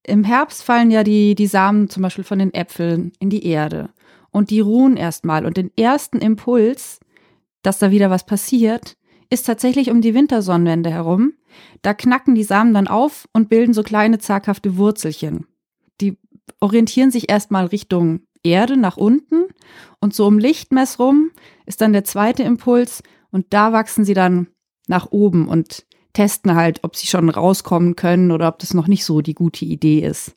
Im 0.03 0.23
Herbst 0.23 0.63
fallen 0.63 0.89
ja 0.89 1.03
die, 1.03 1.35
die 1.35 1.47
Samen 1.47 1.89
zum 1.89 2.01
Beispiel 2.01 2.23
von 2.23 2.39
den 2.39 2.53
Äpfeln 2.53 3.11
in 3.19 3.29
die 3.29 3.45
Erde 3.45 3.89
und 4.33 4.49
die 4.49 4.59
ruhen 4.59 4.97
erstmal. 4.97 5.45
Und 5.45 5.55
den 5.55 5.71
ersten 5.77 6.17
Impuls, 6.17 6.99
dass 7.61 7.79
da 7.79 7.91
wieder 7.91 8.09
was 8.09 8.25
passiert, 8.25 8.97
ist 9.29 9.45
tatsächlich 9.45 9.89
um 9.89 10.01
die 10.01 10.13
Wintersonnenwende 10.13 10.89
herum. 10.91 11.33
Da 11.81 11.93
knacken 11.93 12.35
die 12.35 12.43
Samen 12.43 12.73
dann 12.73 12.87
auf 12.87 13.29
und 13.31 13.47
bilden 13.47 13.73
so 13.73 13.83
kleine 13.83 14.19
zaghafte 14.19 14.75
Wurzelchen. 14.75 15.45
Die 16.01 16.17
orientieren 16.59 17.11
sich 17.11 17.29
erstmal 17.29 17.67
Richtung 17.67 18.21
Erde 18.43 18.75
nach 18.75 18.97
unten 18.97 19.45
und 20.01 20.13
so 20.13 20.27
um 20.27 20.37
Lichtmess 20.37 20.99
rum 20.99 21.31
ist 21.65 21.79
dann 21.79 21.93
der 21.93 22.03
zweite 22.03 22.43
Impuls 22.43 23.01
und 23.31 23.47
da 23.51 23.71
wachsen 23.71 24.03
sie 24.03 24.13
dann 24.13 24.47
nach 24.87 25.11
oben 25.11 25.47
und 25.47 25.85
testen 26.11 26.53
halt, 26.55 26.83
ob 26.83 26.95
sie 26.95 27.07
schon 27.07 27.29
rauskommen 27.29 27.95
können 27.95 28.31
oder 28.31 28.49
ob 28.49 28.59
das 28.59 28.73
noch 28.73 28.87
nicht 28.87 29.05
so 29.05 29.21
die 29.21 29.33
gute 29.33 29.65
Idee 29.65 29.99
ist. 29.99 30.35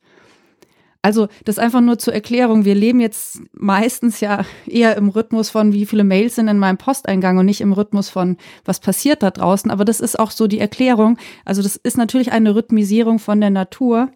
Also 1.07 1.29
das 1.45 1.61
einfach 1.61 1.81
nur 1.81 2.01
zur 2.01 2.15
Erklärung. 2.15 2.65
Wir 2.65 2.75
leben 2.75 2.99
jetzt 2.99 3.39
meistens 3.53 4.19
ja 4.19 4.45
eher 4.67 4.97
im 4.97 5.09
Rhythmus 5.09 5.51
von, 5.51 5.73
wie 5.73 5.87
viele 5.87 6.03
Mails 6.03 6.35
sind 6.35 6.49
in 6.49 6.59
meinem 6.59 6.79
Posteingang 6.79 7.39
und 7.39 7.47
nicht 7.47 7.61
im 7.61 7.73
Rhythmus 7.73 8.09
von, 8.09 8.37
was 8.65 8.81
passiert 8.81 9.23
da 9.23 9.31
draußen. 9.31 9.71
Aber 9.71 9.85
das 9.85 10.01
ist 10.01 10.19
auch 10.19 10.33
so 10.33 10.49
die 10.49 10.59
Erklärung. 10.59 11.17
Also 11.45 11.63
das 11.63 11.77
ist 11.77 11.97
natürlich 11.97 12.33
eine 12.33 12.57
Rhythmisierung 12.57 13.21
von 13.21 13.41
der 13.41 13.51
Natur, 13.51 14.11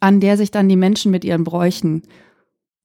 an 0.00 0.20
der 0.20 0.38
sich 0.38 0.50
dann 0.50 0.66
die 0.66 0.76
Menschen 0.76 1.10
mit 1.10 1.26
ihren 1.26 1.44
Bräuchen 1.44 2.04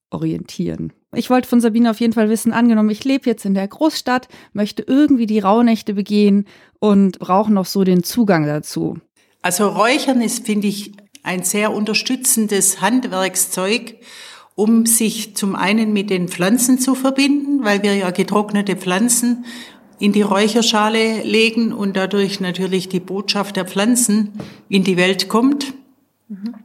orientieren. 0.10 0.92
Ich 1.16 1.30
wollte 1.30 1.48
von 1.48 1.62
Sabine 1.62 1.92
auf 1.92 2.02
jeden 2.02 2.12
Fall 2.12 2.28
wissen, 2.28 2.52
angenommen, 2.52 2.90
ich 2.90 3.06
lebe 3.06 3.30
jetzt 3.30 3.46
in 3.46 3.54
der 3.54 3.70
Großstadt, 3.70 4.28
möchte 4.52 4.84
irgendwie 4.86 5.28
die 5.28 5.40
Rauhnächte 5.40 5.94
begehen 5.94 6.44
und 6.80 7.20
brauche 7.20 7.54
noch 7.54 7.68
so 7.68 7.86
den 7.86 8.04
Zugang 8.04 8.46
dazu. 8.46 8.98
Also 9.42 9.70
Räuchern 9.70 10.20
ist, 10.20 10.46
finde 10.46 10.68
ich, 10.68 10.92
ein 11.24 11.44
sehr 11.44 11.74
unterstützendes 11.74 12.82
Handwerkszeug, 12.82 13.96
um 14.56 14.86
sich 14.86 15.36
zum 15.36 15.56
einen 15.56 15.94
mit 15.94 16.10
den 16.10 16.28
Pflanzen 16.28 16.80
zu 16.80 16.96
verbinden, 16.96 17.64
weil 17.64 17.84
wir 17.84 17.96
ja 17.96 18.12
getrocknete 18.12 18.76
Pflanzen 18.76 19.46
in 20.00 20.14
die 20.14 20.22
Räucherschale 20.22 21.24
legen 21.24 21.74
und 21.74 21.98
dadurch 21.98 22.40
natürlich 22.40 22.90
die 22.90 23.00
Botschaft 23.00 23.56
der 23.56 23.66
Pflanzen 23.66 24.34
in 24.70 24.84
die 24.84 24.98
Welt 24.98 25.30
kommt. 25.30 25.74
Mhm. 26.28 26.56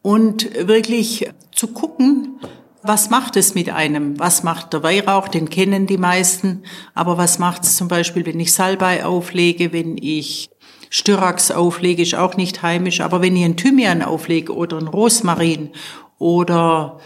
Und 0.00 0.50
wirklich 0.66 1.28
zu 1.52 1.68
gucken, 1.68 2.40
was 2.82 3.10
macht 3.10 3.36
es 3.36 3.54
mit 3.54 3.70
einem? 3.70 4.18
Was 4.18 4.42
macht 4.42 4.72
der 4.72 4.82
Weihrauch? 4.82 5.28
Den 5.28 5.48
kennen 5.48 5.86
die 5.86 5.98
meisten. 5.98 6.64
Aber 6.94 7.16
was 7.16 7.38
macht 7.38 7.62
es 7.62 7.76
zum 7.76 7.86
Beispiel, 7.86 8.26
wenn 8.26 8.40
ich 8.40 8.52
Salbei 8.52 9.04
auflege, 9.04 9.72
wenn 9.72 9.96
ich 9.96 10.50
Styrax 10.94 11.50
auflege, 11.50 12.02
ist 12.02 12.14
auch 12.14 12.36
nicht 12.36 12.62
heimisch. 12.62 13.00
Aber 13.00 13.22
wenn 13.22 13.34
ich 13.34 13.44
einen 13.44 13.56
Thymian 13.56 14.02
auflege 14.02 14.54
oder 14.54 14.76
einen 14.76 14.88
Rosmarin 14.88 15.70
oder 16.18 17.00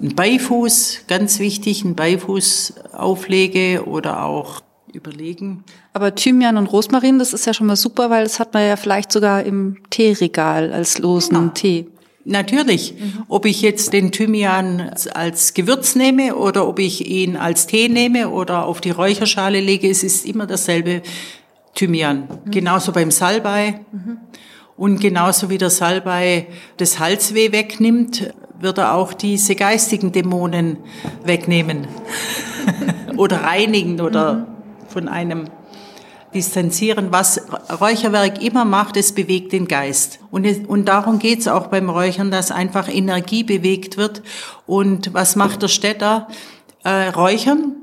einen 0.00 0.14
Beifuß, 0.14 1.06
ganz 1.08 1.40
wichtig, 1.40 1.84
einen 1.84 1.96
Beifuß 1.96 2.74
auflege 2.92 3.84
oder 3.84 4.24
auch 4.24 4.62
überlegen. 4.92 5.64
Aber 5.92 6.14
Thymian 6.14 6.56
und 6.56 6.68
Rosmarin, 6.68 7.18
das 7.18 7.32
ist 7.32 7.44
ja 7.44 7.52
schon 7.52 7.66
mal 7.66 7.74
super, 7.74 8.10
weil 8.10 8.22
das 8.22 8.38
hat 8.38 8.54
man 8.54 8.64
ja 8.64 8.76
vielleicht 8.76 9.10
sogar 9.10 9.42
im 9.42 9.78
Teeregal 9.90 10.72
als 10.72 10.98
losen 10.98 11.34
ja. 11.34 11.48
Tee. 11.48 11.86
Natürlich. 12.24 12.94
Mhm. 12.94 13.24
Ob 13.26 13.44
ich 13.44 13.60
jetzt 13.60 13.92
den 13.92 14.12
Thymian 14.12 14.92
als 15.14 15.54
Gewürz 15.54 15.96
nehme 15.96 16.36
oder 16.36 16.68
ob 16.68 16.78
ich 16.78 17.08
ihn 17.08 17.36
als 17.36 17.66
Tee 17.66 17.88
nehme 17.88 18.28
oder 18.28 18.66
auf 18.66 18.80
die 18.80 18.92
Räucherschale 18.92 19.60
lege, 19.60 19.90
es 19.90 20.04
ist 20.04 20.26
immer 20.26 20.46
dasselbe 20.46 21.02
Thymian. 21.74 22.28
Mhm. 22.44 22.50
Genauso 22.50 22.92
beim 22.92 23.10
Salbei. 23.10 23.80
Mhm. 23.92 24.18
Und 24.76 25.00
genauso 25.00 25.50
wie 25.50 25.58
der 25.58 25.70
Salbei 25.70 26.48
das 26.76 26.98
Halsweh 26.98 27.52
wegnimmt, 27.52 28.32
wird 28.58 28.78
er 28.78 28.94
auch 28.94 29.12
diese 29.12 29.54
geistigen 29.54 30.12
Dämonen 30.12 30.78
wegnehmen 31.24 31.88
oder 33.16 33.42
reinigen 33.42 34.00
oder 34.00 34.34
mhm. 34.34 34.46
von 34.88 35.08
einem 35.08 35.44
distanzieren. 36.34 37.08
Was 37.10 37.42
Räucherwerk 37.80 38.42
immer 38.42 38.64
macht, 38.64 38.96
es 38.96 39.12
bewegt 39.12 39.52
den 39.52 39.68
Geist. 39.68 40.20
Und, 40.30 40.46
und 40.68 40.86
darum 40.86 41.18
geht's 41.18 41.48
auch 41.48 41.66
beim 41.66 41.90
Räuchern, 41.90 42.30
dass 42.30 42.50
einfach 42.50 42.88
Energie 42.88 43.44
bewegt 43.44 43.96
wird. 43.96 44.22
Und 44.66 45.12
was 45.12 45.36
macht 45.36 45.62
der 45.62 45.68
Städter? 45.68 46.28
Äh, 46.84 47.08
räuchern, 47.08 47.76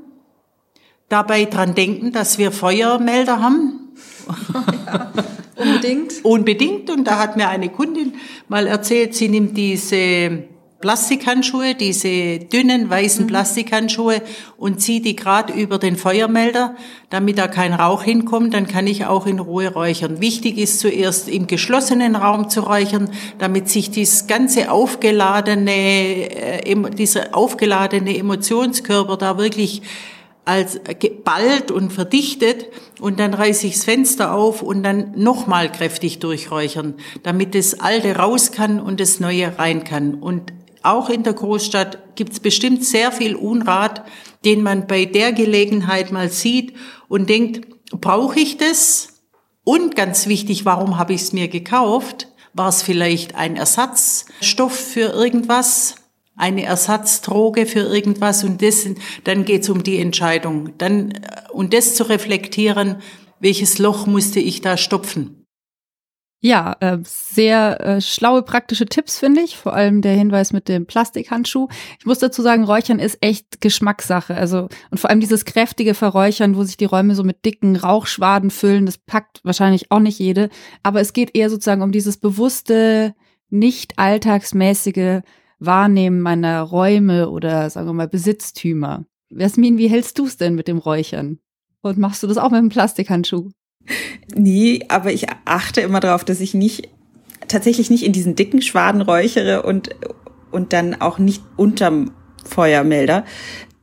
dabei 1.10 1.44
dran 1.44 1.74
denken, 1.74 2.12
dass 2.12 2.38
wir 2.38 2.52
Feuermelder 2.52 3.42
haben, 3.42 3.90
ja, 4.86 5.12
unbedingt. 5.56 6.24
unbedingt. 6.24 6.88
Und 6.88 7.04
da 7.04 7.18
hat 7.18 7.36
mir 7.36 7.48
eine 7.48 7.68
Kundin 7.68 8.14
mal 8.48 8.66
erzählt, 8.66 9.14
sie 9.14 9.28
nimmt 9.28 9.56
diese 9.58 10.44
Plastikhandschuhe, 10.80 11.74
diese 11.74 12.38
dünnen 12.38 12.88
weißen 12.88 13.24
mhm. 13.24 13.28
Plastikhandschuhe 13.28 14.22
und 14.56 14.80
ziehe 14.80 15.02
die 15.02 15.14
gerade 15.14 15.52
über 15.52 15.78
den 15.78 15.96
Feuermelder, 15.96 16.74
damit 17.10 17.36
da 17.36 17.48
kein 17.48 17.74
Rauch 17.74 18.02
hinkommt, 18.02 18.54
dann 18.54 18.66
kann 18.66 18.86
ich 18.86 19.04
auch 19.04 19.26
in 19.26 19.40
Ruhe 19.40 19.74
räuchern. 19.74 20.22
Wichtig 20.22 20.56
ist 20.56 20.80
zuerst 20.80 21.28
im 21.28 21.48
geschlossenen 21.48 22.16
Raum 22.16 22.48
zu 22.48 22.60
räuchern, 22.60 23.10
damit 23.38 23.68
sich 23.68 23.90
dieses 23.90 24.26
ganze 24.26 24.70
aufgeladene, 24.70 25.72
äh, 26.64 26.90
dieser 26.92 27.34
aufgeladene 27.36 28.16
Emotionskörper 28.16 29.18
da 29.18 29.36
wirklich 29.36 29.82
als 30.50 30.80
geballt 30.98 31.70
und 31.70 31.92
verdichtet 31.92 32.66
und 33.00 33.20
dann 33.20 33.34
reiße 33.34 33.68
ich 33.68 33.74
das 33.74 33.84
Fenster 33.84 34.34
auf 34.34 34.62
und 34.62 34.82
dann 34.82 35.12
nochmal 35.14 35.70
kräftig 35.70 36.18
durchräuchern, 36.18 36.94
damit 37.22 37.54
das 37.54 37.78
Alte 37.78 38.16
raus 38.16 38.50
kann 38.50 38.80
und 38.80 38.98
das 38.98 39.20
Neue 39.20 39.56
rein 39.60 39.84
kann. 39.84 40.14
Und 40.14 40.52
auch 40.82 41.08
in 41.08 41.22
der 41.22 41.34
Großstadt 41.34 42.16
gibt 42.16 42.32
es 42.32 42.40
bestimmt 42.40 42.84
sehr 42.84 43.12
viel 43.12 43.36
Unrat, 43.36 44.04
den 44.44 44.64
man 44.64 44.88
bei 44.88 45.04
der 45.04 45.32
Gelegenheit 45.32 46.10
mal 46.10 46.30
sieht 46.30 46.74
und 47.06 47.30
denkt, 47.30 47.68
brauche 47.92 48.40
ich 48.40 48.56
das? 48.56 49.22
Und 49.62 49.94
ganz 49.94 50.26
wichtig, 50.26 50.64
warum 50.64 50.98
habe 50.98 51.12
ich 51.12 51.22
es 51.22 51.32
mir 51.32 51.46
gekauft? 51.46 52.26
War 52.54 52.68
es 52.68 52.82
vielleicht 52.82 53.36
ein 53.36 53.54
Ersatzstoff 53.54 54.74
für 54.74 55.12
irgendwas? 55.12 55.94
Eine 56.40 56.64
Ersatzdroge 56.64 57.66
für 57.66 57.80
irgendwas? 57.80 58.44
Und 58.44 58.62
das, 58.62 58.86
dann 59.24 59.44
geht 59.44 59.62
es 59.62 59.68
um 59.68 59.82
die 59.82 59.98
Entscheidung. 59.98 60.70
Dann, 60.78 61.12
und 61.52 61.74
das 61.74 61.94
zu 61.94 62.08
reflektieren, 62.08 62.96
welches 63.40 63.78
Loch 63.78 64.06
musste 64.06 64.40
ich 64.40 64.60
da 64.60 64.76
stopfen? 64.76 65.40
Ja, 66.42 66.74
äh, 66.80 66.96
sehr 67.02 67.80
äh, 67.80 68.00
schlaue 68.00 68.42
praktische 68.42 68.86
Tipps 68.86 69.18
finde 69.18 69.42
ich, 69.42 69.58
vor 69.58 69.74
allem 69.74 70.00
der 70.00 70.14
Hinweis 70.14 70.54
mit 70.54 70.68
dem 70.68 70.86
Plastikhandschuh. 70.86 71.68
Ich 71.98 72.06
muss 72.06 72.18
dazu 72.18 72.40
sagen, 72.40 72.64
Räuchern 72.64 72.98
ist 72.98 73.18
echt 73.20 73.60
Geschmackssache. 73.60 74.34
Also 74.34 74.68
und 74.90 74.98
vor 74.98 75.10
allem 75.10 75.20
dieses 75.20 75.44
kräftige 75.44 75.92
Verräuchern, 75.92 76.56
wo 76.56 76.64
sich 76.64 76.78
die 76.78 76.86
Räume 76.86 77.14
so 77.14 77.24
mit 77.24 77.44
dicken 77.44 77.76
Rauchschwaden 77.76 78.50
füllen, 78.50 78.86
das 78.86 78.96
packt 78.96 79.40
wahrscheinlich 79.44 79.90
auch 79.90 79.98
nicht 79.98 80.18
jede. 80.18 80.48
Aber 80.82 81.02
es 81.02 81.12
geht 81.12 81.36
eher 81.36 81.50
sozusagen 81.50 81.82
um 81.82 81.92
dieses 81.92 82.16
bewusste, 82.16 83.14
nicht 83.50 83.98
alltagsmäßige 83.98 85.20
Wahrnehmen 85.60 86.20
meiner 86.20 86.62
Räume 86.62 87.30
oder 87.30 87.70
sagen 87.70 87.86
wir 87.86 87.92
mal 87.92 88.08
Besitztümer. 88.08 89.04
Jasmin, 89.30 89.78
wie 89.78 89.88
hältst 89.88 90.18
du 90.18 90.26
es 90.26 90.36
denn 90.36 90.54
mit 90.54 90.66
dem 90.66 90.78
Räuchern? 90.78 91.38
Und 91.82 91.98
machst 91.98 92.22
du 92.22 92.26
das 92.26 92.38
auch 92.38 92.50
mit 92.50 92.60
dem 92.60 92.68
Plastikhandschuh? 92.68 93.50
Nie, 94.34 94.84
aber 94.88 95.12
ich 95.12 95.26
achte 95.44 95.80
immer 95.80 96.00
darauf, 96.00 96.24
dass 96.24 96.40
ich 96.40 96.54
nicht, 96.54 96.88
tatsächlich 97.48 97.90
nicht 97.90 98.04
in 98.04 98.12
diesen 98.12 98.34
dicken 98.34 98.62
Schwaden 98.62 99.00
räuchere 99.00 99.62
und, 99.62 99.90
und 100.50 100.72
dann 100.72 101.00
auch 101.00 101.18
nicht 101.18 101.42
unterm 101.56 102.12
Feuermelder. 102.44 103.24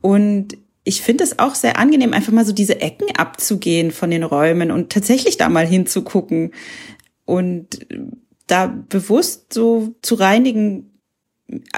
Und 0.00 0.56
ich 0.84 1.02
finde 1.02 1.24
es 1.24 1.38
auch 1.38 1.54
sehr 1.54 1.78
angenehm, 1.78 2.14
einfach 2.14 2.32
mal 2.32 2.46
so 2.46 2.52
diese 2.52 2.80
Ecken 2.80 3.14
abzugehen 3.16 3.90
von 3.90 4.10
den 4.10 4.22
Räumen 4.22 4.70
und 4.70 4.90
tatsächlich 4.90 5.36
da 5.36 5.48
mal 5.48 5.66
hinzugucken 5.66 6.52
und 7.24 7.86
da 8.46 8.66
bewusst 8.88 9.52
so 9.52 9.94
zu 10.02 10.14
reinigen. 10.14 10.97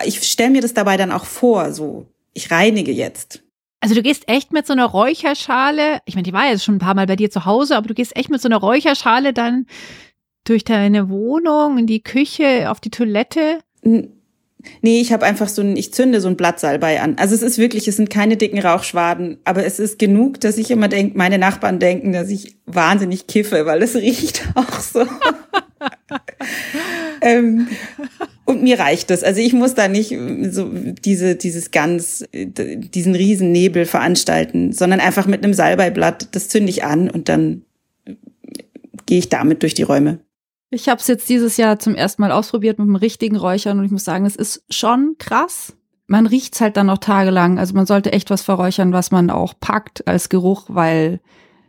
Ich 0.04 0.22
stelle 0.22 0.50
mir 0.50 0.62
das 0.62 0.74
dabei 0.74 0.96
dann 0.96 1.12
auch 1.12 1.24
vor, 1.24 1.72
so 1.72 2.06
ich 2.32 2.50
reinige 2.50 2.92
jetzt. 2.92 3.42
Also 3.80 3.94
du 3.94 4.02
gehst 4.02 4.28
echt 4.28 4.52
mit 4.52 4.66
so 4.66 4.74
einer 4.74 4.86
Räucherschale, 4.86 6.00
ich 6.04 6.14
meine, 6.14 6.24
die 6.24 6.32
war 6.32 6.46
jetzt 6.46 6.64
schon 6.64 6.76
ein 6.76 6.80
paar 6.80 6.94
Mal 6.94 7.06
bei 7.06 7.16
dir 7.16 7.30
zu 7.30 7.46
Hause, 7.46 7.76
aber 7.76 7.88
du 7.88 7.94
gehst 7.94 8.14
echt 8.14 8.28
mit 8.28 8.42
so 8.42 8.48
einer 8.48 8.58
Räucherschale 8.58 9.32
dann 9.32 9.66
durch 10.44 10.64
deine 10.64 11.08
Wohnung, 11.08 11.78
in 11.78 11.86
die 11.86 12.02
Küche, 12.02 12.70
auf 12.70 12.80
die 12.80 12.90
Toilette. 12.90 13.60
Nee, 13.82 15.00
ich 15.00 15.12
habe 15.12 15.24
einfach 15.24 15.48
so 15.48 15.62
ein, 15.62 15.76
ich 15.76 15.94
zünde 15.94 16.20
so 16.20 16.28
ein 16.28 16.36
Blattsalbei 16.36 17.00
an. 17.00 17.16
Also 17.18 17.34
es 17.34 17.42
ist 17.42 17.56
wirklich, 17.56 17.88
es 17.88 17.96
sind 17.96 18.10
keine 18.10 18.36
dicken 18.36 18.58
Rauchschwaden, 18.58 19.38
aber 19.44 19.64
es 19.64 19.78
ist 19.78 19.98
genug, 19.98 20.40
dass 20.40 20.58
ich 20.58 20.70
immer 20.70 20.88
denke, 20.88 21.16
meine 21.16 21.38
Nachbarn 21.38 21.78
denken, 21.78 22.12
dass 22.12 22.28
ich 22.28 22.56
wahnsinnig 22.66 23.26
kiffe, 23.26 23.64
weil 23.64 23.82
es 23.82 23.94
riecht 23.96 24.44
auch 24.54 24.80
so. 24.80 25.06
ähm, 27.22 27.68
und 28.50 28.62
mir 28.62 28.80
reicht 28.80 29.10
es. 29.10 29.22
Also 29.22 29.40
ich 29.40 29.52
muss 29.52 29.74
da 29.74 29.86
nicht 29.86 30.16
so 30.50 30.68
diese, 30.72 31.36
dieses 31.36 31.70
ganz, 31.70 32.24
diesen 32.32 33.14
riesen 33.14 33.52
Nebel 33.52 33.86
veranstalten, 33.86 34.72
sondern 34.72 34.98
einfach 34.98 35.26
mit 35.26 35.44
einem 35.44 35.54
Salbeiblatt, 35.54 36.34
das 36.34 36.48
zünde 36.48 36.70
ich 36.70 36.82
an 36.82 37.08
und 37.08 37.28
dann 37.28 37.62
gehe 39.06 39.18
ich 39.18 39.28
damit 39.28 39.62
durch 39.62 39.74
die 39.74 39.84
Räume. 39.84 40.18
Ich 40.70 40.88
habe 40.88 41.00
es 41.00 41.06
jetzt 41.06 41.28
dieses 41.28 41.56
Jahr 41.56 41.78
zum 41.78 41.94
ersten 41.94 42.22
Mal 42.22 42.32
ausprobiert 42.32 42.78
mit 42.78 42.88
dem 42.88 42.96
richtigen 42.96 43.36
Räuchern 43.36 43.78
und 43.78 43.84
ich 43.84 43.90
muss 43.92 44.04
sagen, 44.04 44.26
es 44.26 44.36
ist 44.36 44.64
schon 44.68 45.14
krass. 45.18 45.74
Man 46.06 46.26
riecht's 46.26 46.60
halt 46.60 46.76
dann 46.76 46.86
noch 46.86 46.98
tagelang. 46.98 47.58
Also 47.58 47.74
man 47.74 47.86
sollte 47.86 48.12
echt 48.12 48.30
was 48.30 48.42
verräuchern, 48.42 48.92
was 48.92 49.12
man 49.12 49.30
auch 49.30 49.54
packt 49.60 50.06
als 50.08 50.28
Geruch, 50.28 50.66
weil 50.68 51.20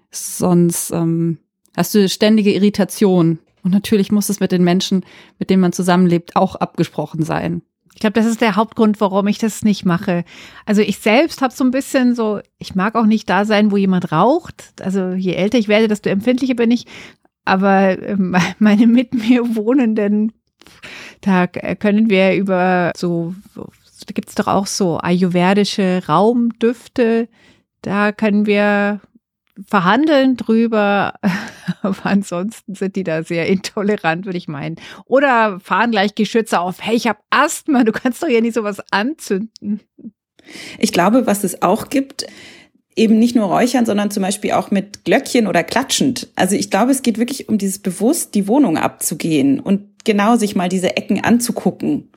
sonst 0.10 0.92
ähm, 0.92 1.38
hast 1.78 1.94
du 1.94 2.10
ständige 2.10 2.54
Irritation. 2.54 3.40
Und 3.64 3.72
natürlich 3.72 4.12
muss 4.12 4.30
es 4.30 4.40
mit 4.40 4.52
den 4.52 4.64
Menschen, 4.64 5.06
mit 5.40 5.50
denen 5.50 5.62
man 5.62 5.74
zusammenlebt, 5.74 6.36
auch 6.36 6.56
abgesprochen 6.56 7.24
sein. 7.24 7.62
Ich 7.94 8.00
glaube, 8.00 8.14
das 8.14 8.26
ist 8.26 8.42
der 8.42 8.56
Hauptgrund, 8.56 9.02
warum 9.02 9.28
ich 9.28 9.38
das 9.38 9.64
nicht 9.64 9.86
mache. 9.86 10.24
Also 10.66 10.82
ich 10.82 11.00
selbst 11.00 11.42
habe 11.42 11.54
so 11.54 11.64
ein 11.64 11.72
bisschen 11.72 12.16
so, 12.16 12.40
ich 12.58 12.74
mag 12.74 12.96
auch 12.96 13.06
nicht 13.06 13.30
da 13.30 13.46
sein, 13.46 13.72
wo 13.72 13.78
jemand 13.78 14.12
raucht. 14.12 14.74
Also 14.82 15.12
je 15.12 15.34
älter 15.34 15.58
ich 15.58 15.68
werde, 15.68 15.88
desto 15.88 16.10
empfindlicher 16.10 16.56
bin 16.56 16.72
ich. 16.72 16.86
Aber 17.46 18.02
ähm, 18.02 18.36
meine 18.60 18.88
mit 18.88 19.14
mir 19.14 19.56
Wohnenden, 19.56 20.32
da 21.22 21.48
können 21.48 22.10
wir 22.10 22.36
über 22.36 22.92
so, 22.96 23.36
da 23.56 24.14
gibt's 24.14 24.36
doch 24.36 24.48
auch 24.48 24.68
so 24.68 24.98
ayurvedische 24.98 26.02
Raumdüfte. 26.08 27.28
Da 27.82 28.12
können 28.12 28.46
wir 28.46 29.02
verhandeln 29.68 30.38
drüber, 30.38 31.14
aber 31.84 32.06
ansonsten 32.06 32.76
sind 32.76 32.96
die 32.96 33.04
da 33.04 33.24
sehr 33.24 33.48
intolerant, 33.48 34.26
würde 34.26 34.38
ich 34.38 34.48
meinen. 34.48 34.76
Oder 35.06 35.60
fahren 35.60 35.92
gleich 35.92 36.16
Geschütze 36.16 36.60
auf, 36.60 36.78
hey, 36.82 36.96
ich 36.96 37.08
habe 37.08 37.20
Asthma, 37.30 37.84
du 37.84 37.92
kannst 37.92 38.22
doch 38.22 38.28
ja 38.28 38.42
nicht 38.42 38.56
sowas 38.56 38.82
anzünden. 38.92 39.82
Ich 40.80 40.92
glaube, 40.92 41.28
was 41.28 41.44
es 41.44 41.62
auch 41.62 41.90
gibt, 41.90 42.26
eben 42.96 43.20
nicht 43.20 43.36
nur 43.36 43.46
räuchern, 43.46 43.86
sondern 43.86 44.12
zum 44.12 44.24
Beispiel 44.24 44.52
auch 44.52 44.72
mit 44.72 45.06
Glöckchen 45.06 45.48
oder 45.48 45.64
klatschend. 45.64 46.28
Also 46.36 46.56
ich 46.56 46.70
glaube, 46.70 46.92
es 46.92 47.04
geht 47.04 47.18
wirklich 47.18 47.48
um 47.50 47.58
dieses 47.58 47.80
bewusst 47.80 48.36
die 48.36 48.48
Wohnung 48.48 48.78
abzugehen 48.78 49.60
und 49.60 50.04
genau 50.04 50.36
sich 50.36 50.56
mal 50.56 50.70
diese 50.70 50.98
Ecken 50.98 51.24
anzugucken, 51.24 52.10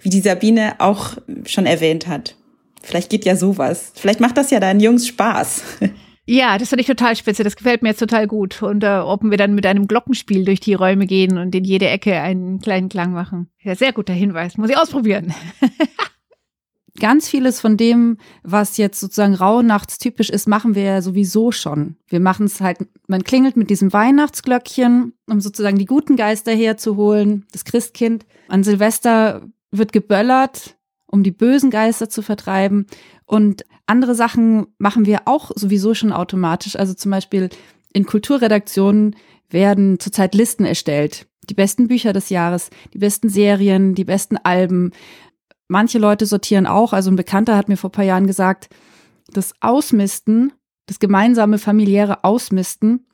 wie 0.00 0.08
die 0.08 0.20
Sabine 0.20 0.76
auch 0.78 1.16
schon 1.44 1.66
erwähnt 1.66 2.06
hat. 2.06 2.36
Vielleicht 2.82 3.10
geht 3.10 3.24
ja 3.24 3.36
sowas. 3.36 3.92
Vielleicht 3.94 4.20
macht 4.20 4.36
das 4.36 4.50
ja 4.50 4.60
deinen 4.60 4.80
Jungs 4.80 5.06
Spaß. 5.06 5.62
Ja, 6.26 6.56
das 6.56 6.70
finde 6.70 6.80
ich 6.80 6.86
total 6.86 7.16
spitze. 7.16 7.44
Das 7.44 7.56
gefällt 7.56 7.82
mir 7.82 7.90
jetzt 7.90 7.98
total 7.98 8.26
gut. 8.26 8.62
Und 8.62 8.82
äh, 8.82 8.98
ob 8.98 9.22
wir 9.22 9.36
dann 9.36 9.54
mit 9.54 9.66
einem 9.66 9.86
Glockenspiel 9.86 10.44
durch 10.44 10.60
die 10.60 10.74
Räume 10.74 11.06
gehen 11.06 11.36
und 11.36 11.54
in 11.54 11.64
jede 11.64 11.88
Ecke 11.88 12.18
einen 12.20 12.60
kleinen 12.60 12.88
Klang 12.88 13.12
machen. 13.12 13.50
Ja, 13.62 13.74
sehr 13.74 13.92
guter 13.92 14.14
Hinweis. 14.14 14.56
Muss 14.56 14.70
ich 14.70 14.78
ausprobieren. 14.78 15.34
Ganz 17.00 17.28
vieles 17.28 17.60
von 17.60 17.76
dem, 17.76 18.18
was 18.44 18.76
jetzt 18.76 19.00
sozusagen 19.00 19.34
rauhnachtstypisch 19.34 20.30
ist, 20.30 20.46
machen 20.46 20.76
wir 20.76 20.84
ja 20.84 21.02
sowieso 21.02 21.50
schon. 21.50 21.96
Wir 22.06 22.20
machen 22.20 22.46
es 22.46 22.60
halt, 22.60 22.78
man 23.08 23.24
klingelt 23.24 23.56
mit 23.56 23.68
diesem 23.68 23.92
Weihnachtsglöckchen, 23.92 25.12
um 25.28 25.40
sozusagen 25.40 25.76
die 25.76 25.86
guten 25.86 26.14
Geister 26.14 26.52
herzuholen, 26.54 27.46
das 27.50 27.64
Christkind. 27.64 28.26
An 28.46 28.62
Silvester 28.62 29.42
wird 29.72 29.92
geböllert, 29.92 30.76
um 31.14 31.22
die 31.22 31.30
bösen 31.30 31.70
Geister 31.70 32.10
zu 32.10 32.22
vertreiben. 32.22 32.86
Und 33.24 33.64
andere 33.86 34.16
Sachen 34.16 34.66
machen 34.78 35.06
wir 35.06 35.22
auch 35.26 35.52
sowieso 35.54 35.94
schon 35.94 36.12
automatisch. 36.12 36.74
Also 36.74 36.92
zum 36.92 37.12
Beispiel 37.12 37.50
in 37.92 38.04
Kulturredaktionen 38.04 39.14
werden 39.48 40.00
zurzeit 40.00 40.34
Listen 40.34 40.64
erstellt. 40.64 41.28
Die 41.48 41.54
besten 41.54 41.86
Bücher 41.86 42.12
des 42.12 42.30
Jahres, 42.30 42.70
die 42.92 42.98
besten 42.98 43.28
Serien, 43.28 43.94
die 43.94 44.04
besten 44.04 44.38
Alben. 44.38 44.90
Manche 45.68 46.00
Leute 46.00 46.26
sortieren 46.26 46.66
auch. 46.66 46.92
Also 46.92 47.12
ein 47.12 47.16
Bekannter 47.16 47.56
hat 47.56 47.68
mir 47.68 47.76
vor 47.76 47.92
paar 47.92 48.04
Jahren 48.04 48.26
gesagt, 48.26 48.68
das 49.28 49.54
Ausmisten, 49.60 50.52
das 50.86 50.98
gemeinsame 50.98 51.58
familiäre 51.58 52.24
Ausmisten 52.24 53.06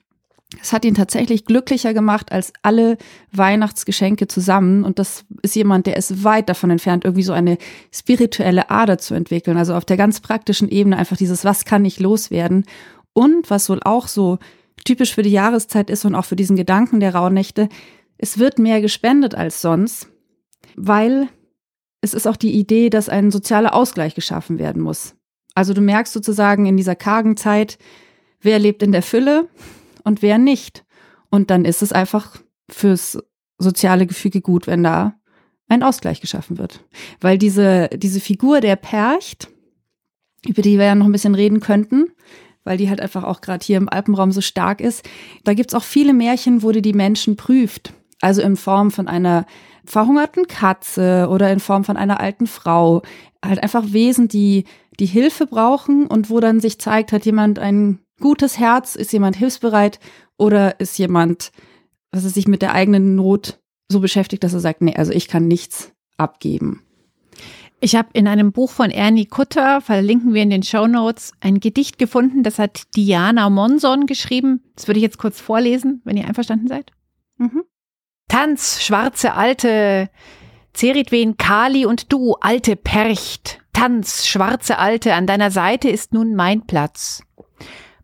es 0.60 0.72
hat 0.72 0.84
ihn 0.84 0.94
tatsächlich 0.94 1.44
glücklicher 1.44 1.94
gemacht 1.94 2.32
als 2.32 2.52
alle 2.62 2.98
Weihnachtsgeschenke 3.30 4.26
zusammen. 4.26 4.84
Und 4.84 4.98
das 4.98 5.24
ist 5.42 5.54
jemand, 5.54 5.86
der 5.86 5.96
ist 5.96 6.24
weit 6.24 6.48
davon 6.48 6.70
entfernt, 6.70 7.04
irgendwie 7.04 7.22
so 7.22 7.32
eine 7.32 7.56
spirituelle 7.92 8.68
Ader 8.68 8.98
zu 8.98 9.14
entwickeln. 9.14 9.56
Also 9.56 9.74
auf 9.74 9.84
der 9.84 9.96
ganz 9.96 10.20
praktischen 10.20 10.68
Ebene 10.68 10.96
einfach 10.96 11.16
dieses, 11.16 11.44
was 11.44 11.64
kann 11.64 11.84
ich 11.84 12.00
loswerden? 12.00 12.64
Und 13.12 13.48
was 13.48 13.68
wohl 13.68 13.80
auch 13.84 14.08
so 14.08 14.38
typisch 14.84 15.14
für 15.14 15.22
die 15.22 15.30
Jahreszeit 15.30 15.88
ist 15.88 16.04
und 16.04 16.14
auch 16.14 16.24
für 16.24 16.36
diesen 16.36 16.56
Gedanken 16.56 17.00
der 17.00 17.14
Rauhnächte, 17.14 17.68
es 18.18 18.38
wird 18.38 18.58
mehr 18.58 18.80
gespendet 18.80 19.34
als 19.34 19.62
sonst, 19.62 20.08
weil 20.76 21.28
es 22.00 22.12
ist 22.12 22.26
auch 22.26 22.36
die 22.36 22.52
Idee, 22.52 22.90
dass 22.90 23.08
ein 23.08 23.30
sozialer 23.30 23.74
Ausgleich 23.74 24.14
geschaffen 24.14 24.58
werden 24.58 24.82
muss. 24.82 25.14
Also 25.54 25.74
du 25.74 25.80
merkst 25.80 26.12
sozusagen 26.12 26.66
in 26.66 26.76
dieser 26.76 26.96
kargen 26.96 27.36
Zeit, 27.36 27.78
wer 28.40 28.58
lebt 28.58 28.82
in 28.82 28.92
der 28.92 29.02
Fülle 29.02 29.48
und 30.04 30.22
wer 30.22 30.38
nicht. 30.38 30.84
Und 31.30 31.50
dann 31.50 31.64
ist 31.64 31.82
es 31.82 31.92
einfach 31.92 32.36
fürs 32.68 33.18
soziale 33.58 34.06
Gefüge 34.06 34.40
gut, 34.40 34.66
wenn 34.66 34.82
da 34.82 35.14
ein 35.68 35.82
Ausgleich 35.82 36.20
geschaffen 36.20 36.58
wird. 36.58 36.84
Weil 37.20 37.38
diese, 37.38 37.88
diese 37.94 38.20
Figur 38.20 38.60
der 38.60 38.76
Percht, 38.76 39.48
über 40.46 40.62
die 40.62 40.78
wir 40.78 40.86
ja 40.86 40.94
noch 40.94 41.06
ein 41.06 41.12
bisschen 41.12 41.34
reden 41.34 41.60
könnten, 41.60 42.06
weil 42.64 42.76
die 42.76 42.88
halt 42.88 43.00
einfach 43.00 43.24
auch 43.24 43.40
gerade 43.40 43.64
hier 43.64 43.76
im 43.76 43.88
Alpenraum 43.88 44.32
so 44.32 44.40
stark 44.40 44.80
ist, 44.80 45.08
da 45.44 45.54
gibt's 45.54 45.74
auch 45.74 45.82
viele 45.82 46.12
Märchen, 46.12 46.62
wo 46.62 46.72
die 46.72 46.82
die 46.82 46.92
Menschen 46.92 47.36
prüft. 47.36 47.92
Also 48.20 48.42
in 48.42 48.56
Form 48.56 48.90
von 48.90 49.08
einer 49.08 49.46
verhungerten 49.84 50.46
Katze 50.46 51.28
oder 51.30 51.50
in 51.52 51.60
Form 51.60 51.84
von 51.84 51.96
einer 51.96 52.20
alten 52.20 52.46
Frau. 52.46 53.02
Halt 53.44 53.62
einfach 53.62 53.92
Wesen, 53.92 54.28
die 54.28 54.64
die 54.98 55.06
Hilfe 55.06 55.46
brauchen 55.46 56.06
und 56.06 56.28
wo 56.28 56.40
dann 56.40 56.60
sich 56.60 56.78
zeigt, 56.78 57.12
hat 57.12 57.24
jemand 57.24 57.58
ein 57.58 58.00
gutes 58.20 58.59
Herz, 58.59 58.94
ist 58.94 59.12
jemand 59.12 59.37
hilfsbereit 59.37 59.98
oder 60.37 60.78
ist 60.78 60.98
jemand, 60.98 61.52
was 62.12 62.24
er 62.24 62.30
sich 62.30 62.46
mit 62.46 62.62
der 62.62 62.72
eigenen 62.72 63.14
Not 63.16 63.61
so 63.88 64.00
beschäftigt, 64.00 64.44
dass 64.44 64.54
er 64.54 64.61
sagt, 64.61 64.83
nee, 64.83 64.94
also 64.94 65.12
ich 65.12 65.28
kann 65.28 65.48
nichts 65.48 65.92
abgeben. 66.16 66.83
Ich 67.80 67.96
habe 67.96 68.11
in 68.12 68.28
einem 68.28 68.52
Buch 68.52 68.70
von 68.70 68.90
Ernie 68.90 69.24
Kutter, 69.24 69.80
verlinken 69.80 70.35
wir 70.35 70.42
in 70.42 70.50
den 70.50 70.62
Show 70.62 70.87
Notes, 70.87 71.33
ein 71.40 71.61
Gedicht 71.61 71.98
gefunden, 71.98 72.42
das 72.42 72.59
hat 72.59 72.83
Diana 72.94 73.48
Monson 73.48 74.04
geschrieben. 74.04 74.62
Das 74.76 74.87
würde 74.87 74.98
ich 74.98 75.02
jetzt 75.02 75.18
kurz 75.18 75.40
vorlesen, 75.40 76.02
wenn 76.04 76.18
ihr 76.18 76.26
einverstanden 76.26 76.68
seid. 76.68 76.92
Mhm. 77.38 77.64
Tanz, 78.28 78.83
schwarze 78.83 79.33
Alte, 79.33 80.11
Zeritwen, 80.74 81.38
Kali 81.38 81.87
und 81.87 82.12
du, 82.12 82.35
alte 82.35 82.76
Percht. 82.76 83.61
Tanz, 83.72 84.26
schwarze 84.26 84.78
Alte, 84.78 85.14
an 85.14 85.26
deiner 85.26 85.50
Seite 85.50 85.88
ist 85.88 86.12
nun 86.12 86.35
mein 86.35 86.66
Platz. 86.66 87.22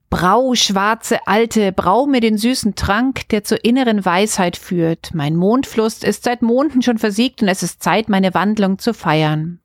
Brau, 0.08 0.54
schwarze 0.54 1.26
Alte, 1.26 1.72
brau 1.72 2.06
mir 2.06 2.20
den 2.20 2.38
süßen 2.38 2.74
Trank, 2.74 3.28
der 3.28 3.44
zur 3.44 3.64
inneren 3.64 4.04
Weisheit 4.04 4.56
führt. 4.56 5.10
Mein 5.14 5.36
Mondfluss 5.36 6.02
ist 6.02 6.24
seit 6.24 6.42
Monden 6.42 6.82
schon 6.82 6.98
versiegt 6.98 7.42
und 7.42 7.48
es 7.48 7.62
ist 7.62 7.82
Zeit, 7.82 8.08
meine 8.08 8.32
Wandlung 8.32 8.78
zu 8.78 8.94
feiern. 8.94 9.60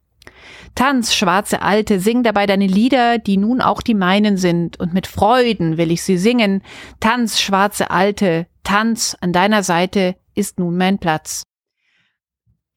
Tanz, 0.74 1.14
schwarze 1.14 1.62
Alte, 1.62 2.00
sing 2.00 2.24
dabei 2.24 2.48
deine 2.48 2.68
Lieder, 2.68 3.20
die 3.20 3.38
nun 3.38 3.62
auch 3.62 3.82
die 3.82 3.94
meinen 3.94 4.38
sind, 4.38 4.80
und 4.80 4.94
mit 4.94 5.06
Freuden 5.06 5.78
will 5.78 5.92
ich 5.92 6.02
sie 6.02 6.18
singen. 6.18 6.64
Tanz, 7.00 7.40
schwarze 7.40 7.92
Alte, 7.92 8.48
tanz, 8.64 9.16
an 9.22 9.34
deiner 9.34 9.64
Seite 9.64 10.16
ist 10.34 10.60
nun 10.60 10.78
mein 10.78 10.98
Platz 10.98 11.44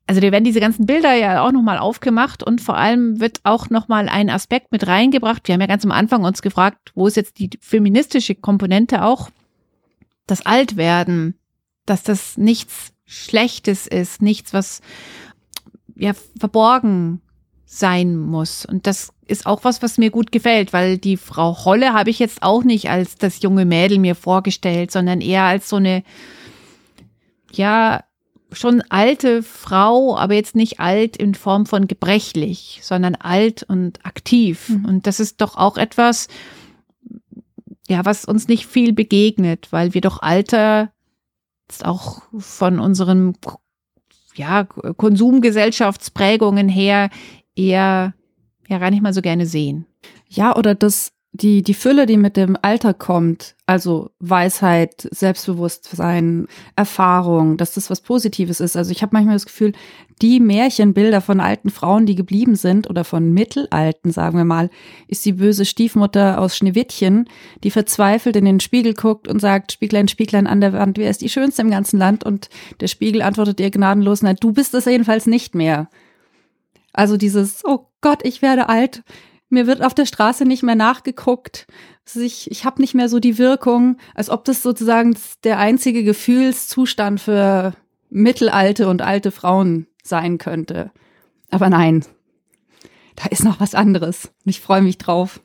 also 0.06 0.20
dir 0.20 0.32
werden 0.32 0.44
diese 0.44 0.60
ganzen 0.60 0.86
Bilder 0.86 1.14
ja 1.14 1.42
auch 1.42 1.52
nochmal 1.52 1.78
aufgemacht 1.78 2.42
und 2.42 2.60
vor 2.60 2.76
allem 2.76 3.20
wird 3.20 3.40
auch 3.44 3.70
nochmal 3.70 4.08
ein 4.08 4.28
Aspekt 4.28 4.70
mit 4.70 4.86
reingebracht. 4.86 5.48
Wir 5.48 5.54
haben 5.54 5.60
ja 5.60 5.66
ganz 5.66 5.84
am 5.84 5.92
Anfang 5.92 6.24
uns 6.24 6.42
gefragt, 6.42 6.92
wo 6.94 7.06
ist 7.06 7.16
jetzt 7.16 7.38
die 7.38 7.50
feministische 7.60 8.34
Komponente 8.34 9.02
auch? 9.02 9.30
Das 10.26 10.44
Altwerden, 10.44 11.38
dass 11.86 12.02
das 12.02 12.36
nichts 12.36 12.92
Schlechtes 13.06 13.86
ist, 13.86 14.20
nichts, 14.20 14.52
was 14.52 14.82
ja 15.94 16.12
verborgen 16.38 17.20
sein 17.64 18.16
muss. 18.16 18.66
Und 18.66 18.86
das 18.86 19.10
ist 19.26 19.46
auch 19.46 19.64
was, 19.64 19.82
was 19.82 19.98
mir 19.98 20.10
gut 20.10 20.32
gefällt, 20.32 20.72
weil 20.72 20.98
die 20.98 21.16
Frau 21.16 21.64
Holle 21.64 21.92
habe 21.94 22.10
ich 22.10 22.18
jetzt 22.18 22.42
auch 22.42 22.62
nicht 22.62 22.90
als 22.90 23.16
das 23.16 23.42
junge 23.42 23.64
Mädel 23.64 23.98
mir 23.98 24.14
vorgestellt, 24.14 24.90
sondern 24.90 25.20
eher 25.20 25.44
als 25.44 25.68
so 25.68 25.76
eine, 25.76 26.02
ja, 27.52 28.04
schon 28.54 28.82
alte 28.88 29.42
Frau, 29.42 30.16
aber 30.16 30.34
jetzt 30.34 30.54
nicht 30.54 30.80
alt 30.80 31.16
in 31.16 31.34
Form 31.34 31.66
von 31.66 31.86
gebrechlich, 31.86 32.80
sondern 32.82 33.14
alt 33.14 33.62
und 33.62 34.04
aktiv. 34.04 34.68
Mhm. 34.68 34.84
Und 34.84 35.06
das 35.06 35.20
ist 35.20 35.40
doch 35.40 35.56
auch 35.56 35.76
etwas, 35.76 36.28
ja, 37.88 38.04
was 38.04 38.24
uns 38.24 38.48
nicht 38.48 38.66
viel 38.66 38.92
begegnet, 38.92 39.68
weil 39.70 39.94
wir 39.94 40.00
doch 40.00 40.22
Alter 40.22 40.90
jetzt 41.68 41.84
auch 41.84 42.22
von 42.38 42.78
unseren 42.78 43.36
ja, 44.34 44.64
Konsumgesellschaftsprägungen 44.64 46.68
her 46.68 47.10
eher 47.56 48.14
ja 48.68 48.78
gar 48.78 48.90
nicht 48.90 49.02
mal 49.02 49.14
so 49.14 49.22
gerne 49.22 49.46
sehen. 49.46 49.86
Ja, 50.28 50.56
oder 50.56 50.74
das 50.74 51.13
die, 51.36 51.64
die 51.64 51.74
Fülle, 51.74 52.06
die 52.06 52.16
mit 52.16 52.36
dem 52.36 52.56
Alter 52.62 52.94
kommt, 52.94 53.56
also 53.66 54.10
Weisheit, 54.20 55.08
Selbstbewusstsein, 55.10 56.46
Erfahrung, 56.76 57.56
dass 57.56 57.74
das 57.74 57.90
was 57.90 58.02
Positives 58.02 58.60
ist. 58.60 58.76
Also 58.76 58.92
ich 58.92 59.02
habe 59.02 59.10
manchmal 59.12 59.34
das 59.34 59.46
Gefühl, 59.46 59.72
die 60.22 60.38
Märchenbilder 60.38 61.20
von 61.20 61.40
alten 61.40 61.70
Frauen, 61.70 62.06
die 62.06 62.14
geblieben 62.14 62.54
sind, 62.54 62.88
oder 62.88 63.02
von 63.02 63.32
Mittelalten, 63.32 64.12
sagen 64.12 64.38
wir 64.38 64.44
mal, 64.44 64.70
ist 65.08 65.26
die 65.26 65.32
böse 65.32 65.64
Stiefmutter 65.64 66.40
aus 66.40 66.56
Schneewittchen, 66.56 67.28
die 67.64 67.72
verzweifelt 67.72 68.36
in 68.36 68.44
den 68.44 68.60
Spiegel 68.60 68.94
guckt 68.94 69.26
und 69.26 69.40
sagt, 69.40 69.72
Spieglein, 69.72 70.06
Spieglein 70.06 70.46
an 70.46 70.60
der 70.60 70.72
Wand, 70.72 70.98
wer 70.98 71.10
ist 71.10 71.20
die 71.20 71.28
Schönste 71.28 71.62
im 71.62 71.70
ganzen 71.70 71.98
Land? 71.98 72.22
Und 72.22 72.48
der 72.78 72.86
Spiegel 72.86 73.22
antwortet 73.22 73.58
ihr 73.58 73.72
gnadenlos, 73.72 74.22
nein, 74.22 74.36
du 74.38 74.52
bist 74.52 74.72
es 74.72 74.84
jedenfalls 74.84 75.26
nicht 75.26 75.56
mehr. 75.56 75.88
Also 76.92 77.16
dieses, 77.16 77.64
oh 77.64 77.88
Gott, 78.02 78.20
ich 78.22 78.40
werde 78.40 78.68
alt 78.68 79.02
mir 79.54 79.66
wird 79.66 79.82
auf 79.82 79.94
der 79.94 80.06
Straße 80.06 80.44
nicht 80.44 80.62
mehr 80.62 80.74
nachgeguckt. 80.74 81.66
Ich, 82.14 82.50
ich 82.50 82.64
habe 82.66 82.82
nicht 82.82 82.94
mehr 82.94 83.08
so 83.08 83.18
die 83.18 83.38
Wirkung, 83.38 83.96
als 84.14 84.28
ob 84.28 84.44
das 84.44 84.62
sozusagen 84.62 85.16
der 85.42 85.58
einzige 85.58 86.04
Gefühlszustand 86.04 87.20
für 87.20 87.72
mittelalte 88.10 88.88
und 88.88 89.00
alte 89.00 89.30
Frauen 89.30 89.86
sein 90.02 90.36
könnte. 90.36 90.90
Aber 91.50 91.70
nein, 91.70 92.04
da 93.16 93.26
ist 93.30 93.44
noch 93.44 93.60
was 93.60 93.74
anderes. 93.74 94.26
Und 94.44 94.50
ich 94.50 94.60
freue 94.60 94.82
mich 94.82 94.98
drauf. 94.98 95.40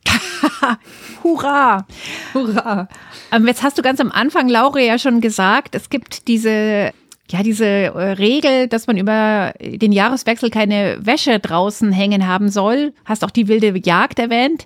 Hurra! 1.24 1.86
Hurra! 2.34 2.89
Ähm, 3.32 3.48
jetzt 3.48 3.63
hast 3.63 3.78
du 3.78 3.82
ganz 3.82 4.00
am 4.02 4.12
Anfang, 4.12 4.50
Laure, 4.50 4.82
ja 4.82 5.00
schon 5.00 5.22
gesagt, 5.22 5.76
es 5.76 5.89
gibt 5.89 6.28
diese 6.28 6.91
ja, 7.32 7.44
diese 7.44 7.65
äh, 7.65 8.12
Regel, 8.13 8.68
dass 8.68 8.88
man 8.88 8.98
über 8.98 9.54
den 9.62 9.92
Jahreswechsel 9.92 10.50
keine 10.50 10.98
Wäsche 11.02 11.39
draußen 11.39 11.92
hängen 11.92 12.28
haben 12.28 12.50
soll, 12.50 12.94
hast 13.06 13.24
auch 13.24 13.32
die 13.32 13.48
wilde 13.48 13.78
Jagd 13.78 14.20
erwähnt. 14.20 14.65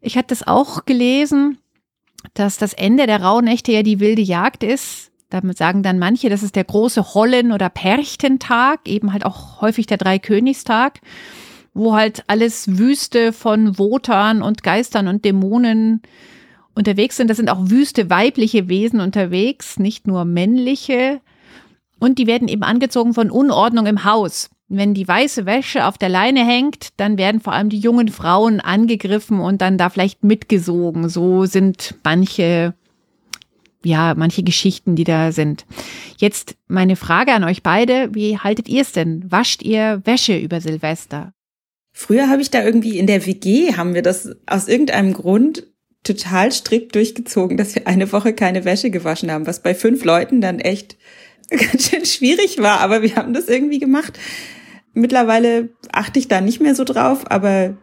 Ich 0.00 0.16
hatte 0.16 0.28
das 0.28 0.46
auch 0.46 0.84
gelesen, 0.86 1.58
dass 2.34 2.58
das 2.58 2.72
Ende 2.72 3.06
der 3.06 3.22
Rauhnächte 3.22 3.72
ja 3.72 3.82
die 3.82 4.00
wilde 4.00 4.22
Jagd 4.22 4.64
ist. 4.64 5.10
Damit 5.28 5.56
sagen 5.56 5.84
dann 5.84 6.00
manche, 6.00 6.28
das 6.28 6.42
ist 6.42 6.56
der 6.56 6.64
große 6.64 7.14
Hollen- 7.14 7.52
oder 7.52 7.68
Perchtentag, 7.68 8.80
eben 8.88 9.12
halt 9.12 9.24
auch 9.24 9.60
häufig 9.60 9.86
der 9.86 9.98
Dreikönigstag, 9.98 11.00
wo 11.72 11.94
halt 11.94 12.24
alles 12.26 12.78
Wüste 12.78 13.32
von 13.32 13.78
Wotern 13.78 14.42
und 14.42 14.64
Geistern 14.64 15.06
und 15.06 15.24
Dämonen 15.24 16.02
unterwegs 16.74 17.16
sind. 17.16 17.28
Das 17.28 17.36
sind 17.36 17.48
auch 17.48 17.70
wüste 17.70 18.10
weibliche 18.10 18.68
Wesen 18.68 18.98
unterwegs, 18.98 19.78
nicht 19.78 20.08
nur 20.08 20.24
männliche. 20.24 21.20
Und 22.00 22.18
die 22.18 22.26
werden 22.26 22.48
eben 22.48 22.64
angezogen 22.64 23.14
von 23.14 23.30
Unordnung 23.30 23.86
im 23.86 24.04
Haus. 24.04 24.50
Wenn 24.68 24.94
die 24.94 25.06
weiße 25.06 25.46
Wäsche 25.46 25.84
auf 25.86 25.98
der 25.98 26.08
Leine 26.08 26.44
hängt, 26.46 26.88
dann 26.96 27.18
werden 27.18 27.40
vor 27.40 27.52
allem 27.52 27.68
die 27.68 27.78
jungen 27.78 28.08
Frauen 28.08 28.60
angegriffen 28.60 29.40
und 29.40 29.60
dann 29.60 29.78
da 29.78 29.90
vielleicht 29.90 30.24
mitgesogen. 30.24 31.08
So 31.08 31.44
sind 31.44 31.96
manche, 32.02 32.74
ja, 33.84 34.14
manche 34.16 34.42
Geschichten, 34.42 34.96
die 34.96 35.04
da 35.04 35.32
sind. 35.32 35.66
Jetzt 36.18 36.56
meine 36.68 36.96
Frage 36.96 37.32
an 37.32 37.44
euch 37.44 37.62
beide. 37.62 38.14
Wie 38.14 38.38
haltet 38.38 38.68
ihr 38.68 38.82
es 38.82 38.92
denn? 38.92 39.30
Wascht 39.30 39.62
ihr 39.62 40.00
Wäsche 40.04 40.36
über 40.36 40.60
Silvester? 40.60 41.32
Früher 41.92 42.28
habe 42.28 42.40
ich 42.40 42.50
da 42.50 42.62
irgendwie 42.62 42.98
in 42.98 43.06
der 43.06 43.26
WG 43.26 43.76
haben 43.76 43.94
wir 43.94 44.02
das 44.02 44.36
aus 44.46 44.68
irgendeinem 44.68 45.12
Grund 45.12 45.66
total 46.04 46.50
strikt 46.52 46.94
durchgezogen, 46.94 47.56
dass 47.56 47.74
wir 47.74 47.86
eine 47.86 48.10
Woche 48.12 48.32
keine 48.32 48.64
Wäsche 48.64 48.90
gewaschen 48.90 49.30
haben, 49.30 49.46
was 49.46 49.62
bei 49.62 49.74
fünf 49.74 50.04
Leuten 50.04 50.40
dann 50.40 50.60
echt 50.60 50.96
ganz 51.58 51.90
schön 51.90 52.04
schwierig 52.04 52.58
war, 52.58 52.80
aber 52.80 53.02
wir 53.02 53.16
haben 53.16 53.34
das 53.34 53.48
irgendwie 53.48 53.78
gemacht. 53.78 54.18
Mittlerweile 54.92 55.70
achte 55.92 56.18
ich 56.18 56.28
da 56.28 56.40
nicht 56.40 56.60
mehr 56.60 56.74
so 56.74 56.84
drauf, 56.84 57.30
aber 57.30 57.76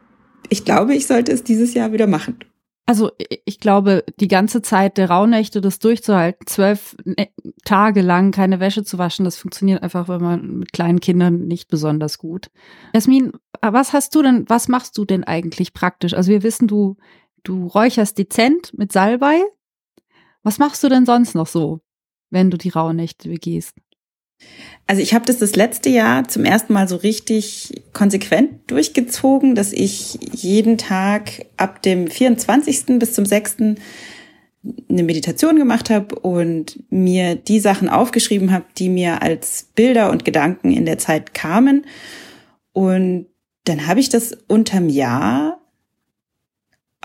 ich 0.49 0.65
glaube, 0.65 0.95
ich 0.95 1.07
sollte 1.07 1.31
es 1.31 1.43
dieses 1.43 1.73
Jahr 1.73 1.91
wieder 1.91 2.07
machen. 2.07 2.39
Also 2.85 3.11
ich 3.43 3.59
glaube, 3.59 4.05
die 4.21 4.29
ganze 4.29 4.61
Zeit 4.61 4.97
der 4.97 5.09
Rauhnächte, 5.09 5.59
das 5.59 5.79
durchzuhalten, 5.79 6.47
zwölf 6.47 6.95
Tage 7.65 8.01
lang 8.01 8.31
keine 8.31 8.61
Wäsche 8.61 8.85
zu 8.85 8.97
waschen, 8.97 9.25
das 9.25 9.35
funktioniert 9.35 9.83
einfach, 9.83 10.07
wenn 10.07 10.21
man 10.21 10.59
mit 10.59 10.71
kleinen 10.71 11.01
Kindern 11.01 11.47
nicht 11.47 11.67
besonders 11.67 12.17
gut. 12.17 12.49
Jasmin, 12.93 13.33
was 13.61 13.91
hast 13.91 14.15
du 14.15 14.21
denn, 14.21 14.45
was 14.47 14.69
machst 14.69 14.97
du 14.97 15.03
denn 15.03 15.25
eigentlich 15.25 15.73
praktisch? 15.73 16.13
Also 16.13 16.31
wir 16.31 16.43
wissen, 16.43 16.69
du, 16.69 16.95
du 17.43 17.67
räucherst 17.67 18.17
dezent 18.17 18.71
mit 18.77 18.93
Salbei. 18.93 19.41
Was 20.43 20.57
machst 20.57 20.81
du 20.81 20.87
denn 20.87 21.05
sonst 21.05 21.35
noch 21.35 21.47
so? 21.47 21.81
Wenn 22.29 22.51
du 22.51 22.57
die 22.57 22.69
Rauhnächte 22.69 23.29
begehst? 23.29 23.75
Also 24.85 25.01
ich 25.01 25.13
habe 25.13 25.25
das 25.25 25.39
das 25.39 25.55
letzte 25.55 25.89
Jahr 25.89 26.27
zum 26.27 26.45
ersten 26.45 26.73
Mal 26.73 26.87
so 26.87 26.95
richtig 26.95 27.83
konsequent 27.93 28.71
durchgezogen, 28.71 29.55
dass 29.55 29.73
ich 29.73 30.17
jeden 30.31 30.77
Tag 30.77 31.45
ab 31.57 31.81
dem 31.81 32.07
24. 32.07 32.99
bis 32.99 33.13
zum 33.13 33.25
6. 33.25 33.57
eine 33.59 35.03
Meditation 35.03 35.57
gemacht 35.57 35.89
habe 35.89 36.15
und 36.15 36.81
mir 36.89 37.35
die 37.35 37.59
Sachen 37.59 37.89
aufgeschrieben 37.89 38.51
habe, 38.51 38.65
die 38.77 38.89
mir 38.89 39.21
als 39.21 39.67
Bilder 39.75 40.09
und 40.11 40.23
Gedanken 40.23 40.71
in 40.71 40.85
der 40.85 40.99
Zeit 40.99 41.33
kamen. 41.33 41.85
Und 42.71 43.27
dann 43.65 43.87
habe 43.87 43.99
ich 43.99 44.07
das 44.07 44.37
unterm 44.47 44.87
Jahr 44.87 45.56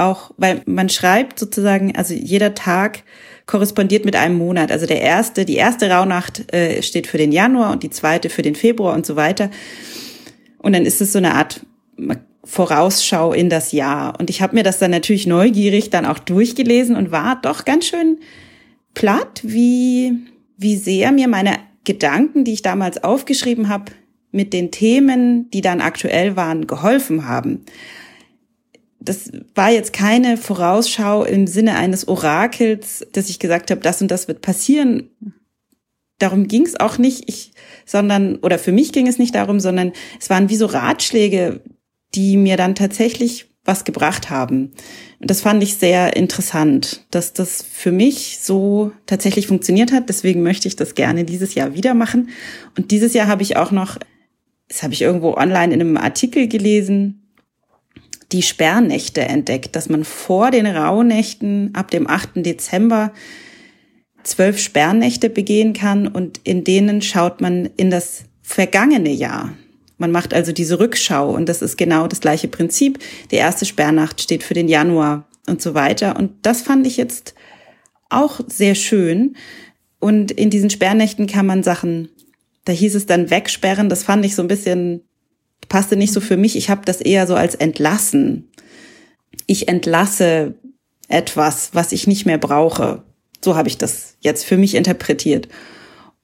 auch, 0.05 0.33
weil 0.37 0.63
man 0.67 0.89
schreibt 0.89 1.39
sozusagen, 1.39 1.95
also 1.97 2.15
jeder 2.15 2.55
Tag 2.55 3.03
korrespondiert 3.47 4.05
mit 4.05 4.17
einem 4.17 4.37
Monat. 4.37 4.71
Also 4.71 4.87
der 4.87 5.01
erste, 5.01 5.45
die 5.45 5.57
erste 5.57 5.91
Rauhnacht 5.91 6.53
äh, 6.55 6.83
steht 6.83 7.07
für 7.07 7.19
den 7.19 7.33
Januar 7.33 7.73
und 7.73 7.83
die 7.83 7.91
zweite 7.91 8.31
für 8.31 8.43
den 8.43 8.55
Februar 8.55 8.95
und 8.95 9.05
so 9.05 9.17
weiter. 9.17 9.51
Und 10.59 10.75
dann 10.75 10.87
ist 10.87 11.01
es 11.01 11.13
so 11.13 11.19
eine 11.19 11.35
Art 11.35 11.61
Vorausschau 12.45 13.33
in 13.33 13.49
das 13.51 13.73
Jahr. 13.73 14.19
Und 14.19 14.31
ich 14.31 14.43
habe 14.43 14.55
mir 14.55 14.63
das 14.63 14.79
dann 14.79 14.91
natürlich 14.91 15.27
neugierig 15.27 15.91
dann 15.91 16.07
auch 16.07 16.19
durchgelesen 16.19 16.97
und 16.97 17.11
war 17.11 17.41
doch 17.41 17.65
ganz 17.65 17.87
schön 17.87 18.19
platt, 18.95 19.41
wie, 19.43 20.15
wie 20.57 20.77
sehr 20.77 21.13
mir 21.13 21.29
meine 21.29 21.57
Gedanken, 21.85 22.45
die 22.45 22.53
ich 22.53 22.63
damals 22.63 23.03
aufgeschrieben 23.03 23.69
habe, 23.69 23.93
mit 24.31 24.53
den 24.53 24.71
Themen, 24.71 25.51
die 25.51 25.61
dann 25.61 25.81
aktuell 25.81 26.37
waren, 26.37 26.67
geholfen 26.67 27.29
haben. 27.29 27.65
Das 29.05 29.31
war 29.55 29.71
jetzt 29.71 29.93
keine 29.93 30.37
Vorausschau 30.37 31.25
im 31.25 31.47
Sinne 31.47 31.77
eines 31.77 32.07
Orakels, 32.07 33.07
dass 33.13 33.29
ich 33.29 33.39
gesagt 33.39 33.71
habe, 33.71 33.81
das 33.81 34.01
und 34.01 34.11
das 34.11 34.29
wird 34.29 34.43
passieren. 34.43 35.11
Darum 36.19 36.47
ging 36.47 36.65
es 36.65 36.79
auch 36.79 36.99
nicht, 36.99 37.29
ich, 37.29 37.53
sondern, 37.85 38.37
oder 38.37 38.59
für 38.59 38.71
mich 38.71 38.93
ging 38.93 39.09
es 39.09 39.19
nicht 39.19 39.35
darum, 39.35 39.59
sondern 39.59 39.93
es 40.21 40.31
waren 40.31 40.49
wie 40.49 40.57
so 40.57 40.67
Ratschläge, 40.67 41.61
die 42.15 42.37
mir 42.37 42.57
dann 42.57 42.75
tatsächlich 42.75 43.49
was 43.65 43.85
gebracht 43.85 44.31
haben. 44.31 44.73
Und 45.21 45.31
das 45.31 45.41
fand 45.41 45.63
ich 45.63 45.77
sehr 45.77 46.17
interessant, 46.17 47.07
dass 47.11 47.33
das 47.33 47.63
für 47.63 47.93
mich 47.93 48.39
so 48.41 48.93
tatsächlich 49.07 49.47
funktioniert 49.47 49.93
hat. 49.93 50.09
Deswegen 50.09 50.43
möchte 50.43 50.67
ich 50.67 50.77
das 50.77 50.95
gerne 50.95 51.25
dieses 51.25 51.55
Jahr 51.55 51.75
wieder 51.75 51.95
machen. 51.95 52.31
Und 52.77 52.91
dieses 52.91 53.15
Jahr 53.15 53.29
habe 53.29 53.43
ich 53.43 53.57
auch 53.57 53.71
noch, 53.71 53.99
das 54.69 54.83
habe 54.83 54.95
ich 54.95 55.03
irgendwo 55.03 55.35
online 55.35 55.75
in 55.75 55.81
einem 55.81 55.97
Artikel 55.97 56.49
gelesen, 56.49 57.22
die 58.33 58.43
Sperrnächte 58.43 59.21
entdeckt, 59.23 59.77
dass 59.77 59.89
man 59.89 60.05
vor 60.05 60.51
den 60.51 60.67
Rauhnächten 60.67 61.71
ab 61.75 61.91
dem 61.91 62.09
8. 62.09 62.31
Dezember 62.37 63.13
zwölf 64.23 64.59
Sperrnächte 64.59 65.31
begehen 65.31 65.73
kann 65.73 66.07
und 66.07 66.41
in 66.45 66.65
denen 66.65 67.03
schaut 67.03 67.41
man 67.41 67.67
in 67.77 67.91
das 67.91 68.25
vergangene 68.43 69.11
Jahr. 69.11 69.53
Man 69.99 70.11
macht 70.11 70.35
also 70.35 70.53
diese 70.53 70.81
Rückschau 70.81 71.31
und 71.31 71.49
das 71.49 71.63
ist 71.63 71.77
genau 71.77 72.09
das 72.09 72.21
gleiche 72.21 72.49
Prinzip. 72.49 72.99
Die 73.31 73.37
erste 73.37 73.67
Sperrnacht 73.67 74.21
steht 74.21 74.43
für 74.43 74.55
den 74.55 74.69
Januar 74.69 75.29
und 75.47 75.63
so 75.63 75.75
weiter. 75.75 76.17
Und 76.17 76.33
das 76.43 76.63
fand 76.63 76.87
ich 76.87 76.97
jetzt 76.97 77.35
auch 78.09 78.41
sehr 78.47 78.75
schön. 78.75 79.37
Und 80.01 80.33
in 80.33 80.51
diesen 80.51 80.71
Sperrnächten 80.71 81.27
kann 81.27 81.47
man 81.47 81.63
Sachen, 81.63 82.09
da 82.65 82.73
hieß 82.73 82.95
es 82.95 83.07
dann 83.07 83.31
wegsperren, 83.31 83.89
das 83.89 84.03
fand 84.03 84.25
ich 84.25 84.35
so 84.35 84.43
ein 84.43 84.49
bisschen, 84.49 85.03
passte 85.73 85.97
nicht 85.97 86.13
so 86.13 86.21
für 86.21 86.37
mich. 86.37 86.55
Ich 86.55 86.69
habe 86.69 86.83
das 86.85 87.01
eher 87.01 87.27
so 87.27 87.35
als 87.35 87.55
entlassen. 87.55 88.51
Ich 89.47 89.69
entlasse 89.69 90.55
etwas, 91.09 91.71
was 91.73 91.93
ich 91.93 92.07
nicht 92.07 92.27
mehr 92.27 92.37
brauche. 92.37 93.05
So 93.43 93.57
habe 93.57 93.69
ich 93.69 93.79
das 93.79 94.19
jetzt 94.21 94.45
für 94.45 94.59
mich 94.59 94.75
interpretiert. 94.75 95.49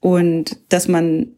Und 0.00 0.58
dass 0.68 0.86
man 0.86 1.28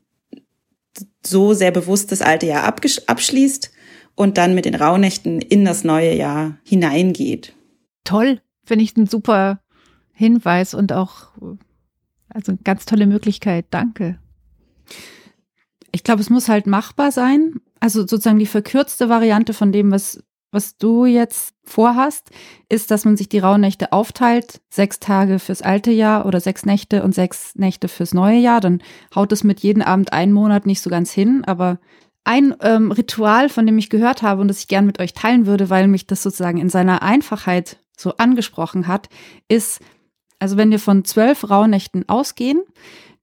so 1.24 1.54
sehr 1.54 1.70
bewusst 1.70 2.10
das 2.10 2.20
alte 2.20 2.46
Jahr 2.46 2.64
abschließt 2.64 3.70
und 4.16 4.38
dann 4.38 4.56
mit 4.56 4.64
den 4.64 4.74
Rauhnächten 4.74 5.40
in 5.40 5.64
das 5.64 5.84
neue 5.84 6.12
Jahr 6.16 6.58
hineingeht. 6.64 7.54
Toll, 8.02 8.40
finde 8.64 8.82
ich 8.82 8.96
ein 8.96 9.06
super 9.06 9.60
Hinweis 10.12 10.74
und 10.74 10.92
auch 10.92 11.28
also 12.28 12.50
eine 12.50 12.60
ganz 12.64 12.86
tolle 12.86 13.06
Möglichkeit. 13.06 13.66
Danke. 13.70 14.18
Ich 15.92 16.02
glaube, 16.02 16.22
es 16.22 16.28
muss 16.28 16.48
halt 16.48 16.66
machbar 16.66 17.12
sein. 17.12 17.60
Also 17.80 18.00
sozusagen 18.02 18.38
die 18.38 18.46
verkürzte 18.46 19.08
Variante 19.08 19.54
von 19.54 19.72
dem, 19.72 19.90
was 19.90 20.22
was 20.52 20.76
du 20.76 21.06
jetzt 21.06 21.54
vorhast, 21.64 22.30
ist, 22.68 22.90
dass 22.90 23.04
man 23.04 23.16
sich 23.16 23.28
die 23.28 23.38
Rauhnächte 23.38 23.92
aufteilt, 23.92 24.60
sechs 24.68 24.98
Tage 24.98 25.38
fürs 25.38 25.62
alte 25.62 25.92
Jahr 25.92 26.26
oder 26.26 26.40
sechs 26.40 26.66
Nächte 26.66 27.04
und 27.04 27.14
sechs 27.14 27.54
Nächte 27.54 27.88
fürs 27.88 28.14
neue 28.14 28.38
Jahr. 28.38 28.60
Dann 28.60 28.82
haut 29.14 29.30
es 29.32 29.44
mit 29.44 29.60
jedem 29.60 29.82
Abend 29.82 30.12
einen 30.12 30.32
Monat 30.32 30.66
nicht 30.66 30.80
so 30.80 30.90
ganz 30.90 31.12
hin. 31.12 31.44
Aber 31.44 31.78
ein 32.24 32.54
ähm, 32.62 32.90
Ritual, 32.90 33.48
von 33.48 33.64
dem 33.64 33.78
ich 33.78 33.90
gehört 33.90 34.22
habe 34.22 34.40
und 34.40 34.48
das 34.48 34.60
ich 34.60 34.68
gern 34.68 34.86
mit 34.86 34.98
euch 34.98 35.14
teilen 35.14 35.46
würde, 35.46 35.70
weil 35.70 35.86
mich 35.86 36.06
das 36.06 36.22
sozusagen 36.22 36.58
in 36.58 36.68
seiner 36.68 37.02
Einfachheit 37.02 37.78
so 37.96 38.16
angesprochen 38.16 38.88
hat, 38.88 39.08
ist, 39.48 39.80
also 40.40 40.56
wenn 40.56 40.70
wir 40.70 40.80
von 40.80 41.04
zwölf 41.04 41.48
Rauhnächten 41.48 42.08
ausgehen, 42.08 42.62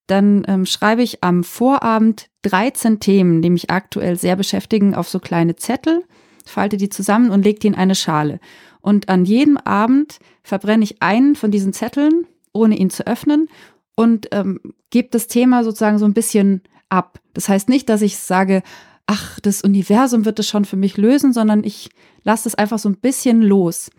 dann 0.07 0.43
ähm, 0.47 0.65
schreibe 0.65 1.03
ich 1.03 1.23
am 1.23 1.43
Vorabend 1.43 2.29
13 2.43 2.99
Themen, 2.99 3.41
die 3.41 3.49
mich 3.49 3.69
aktuell 3.69 4.17
sehr 4.17 4.35
beschäftigen, 4.35 4.95
auf 4.95 5.07
so 5.09 5.19
kleine 5.19 5.55
Zettel 5.55 6.03
falte 6.49 6.77
die 6.77 6.89
zusammen 6.89 7.29
und 7.29 7.43
lege 7.43 7.59
die 7.59 7.67
in 7.67 7.75
eine 7.75 7.95
Schale. 7.95 8.39
Und 8.81 9.09
an 9.09 9.25
jedem 9.25 9.57
Abend 9.57 10.19
verbrenne 10.43 10.83
ich 10.83 11.01
einen 11.01 11.35
von 11.35 11.51
diesen 11.51 11.73
Zetteln, 11.73 12.25
ohne 12.53 12.77
ihn 12.77 12.89
zu 12.89 13.05
öffnen, 13.05 13.49
und 13.95 14.27
ähm, 14.31 14.59
gebe 14.91 15.09
das 15.11 15.27
Thema 15.27 15.63
sozusagen 15.63 15.97
so 15.97 16.05
ein 16.05 16.13
bisschen 16.13 16.61
ab. 16.89 17.19
Das 17.33 17.49
heißt 17.49 17.67
nicht, 17.67 17.89
dass 17.89 18.03
ich 18.03 18.17
sage, 18.17 18.61
ach, 19.07 19.39
das 19.39 19.63
Universum 19.63 20.23
wird 20.23 20.37
es 20.39 20.47
schon 20.47 20.65
für 20.65 20.75
mich 20.75 20.97
lösen, 20.97 21.33
sondern 21.33 21.63
ich 21.63 21.89
lasse 22.23 22.47
es 22.47 22.55
einfach 22.55 22.77
so 22.77 22.89
ein 22.89 22.97
bisschen 22.97 23.41
los. 23.41 23.89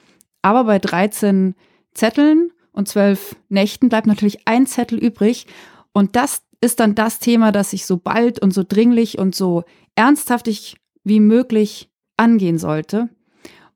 Aber 0.41 0.65
bei 0.65 0.79
13 0.79 1.57
Zetteln 1.95 2.53
und 2.71 2.87
12 2.87 3.35
Nächten 3.49 3.89
bleibt 3.89 4.07
natürlich 4.07 4.47
ein 4.47 4.67
Zettel 4.67 4.99
übrig. 4.99 5.47
Und 5.93 6.17
das 6.17 6.43
ist 6.61 6.81
dann 6.81 6.95
das 6.95 7.19
Thema, 7.19 7.53
das 7.53 7.73
ich 7.73 7.87
so 7.87 7.97
bald 7.97 8.41
und 8.41 8.53
so 8.53 8.65
dringlich 8.67 9.19
und 9.19 9.35
so 9.35 9.65
ernsthaftig 9.95 10.77
wie 11.05 11.21
möglich 11.21 11.91
angehen 12.17 12.59
sollte. 12.59 13.09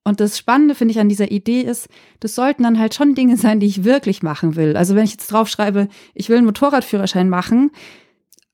Und 0.05 0.19
das 0.19 0.37
Spannende 0.37 0.75
finde 0.75 0.93
ich 0.93 0.99
an 0.99 1.09
dieser 1.09 1.31
Idee 1.31 1.61
ist, 1.61 1.89
das 2.19 2.35
sollten 2.35 2.65
dann 2.65 2.79
halt 2.79 2.95
schon 2.95 3.15
Dinge 3.15 3.37
sein, 3.37 3.61
die 3.61 3.67
ich 3.67 3.85
wirklich 3.85 4.23
machen 4.23 4.57
will. 4.57 4.77
Also 4.77 4.97
wenn 4.97 5.05
ich 5.05 5.13
jetzt 5.13 5.31
drauf 5.31 5.49
schreibe, 5.49 5.89
ich 6.15 6.29
will 6.29 6.39
einen 6.39 6.47
Motorradführerschein 6.47 7.29
machen, 7.29 7.71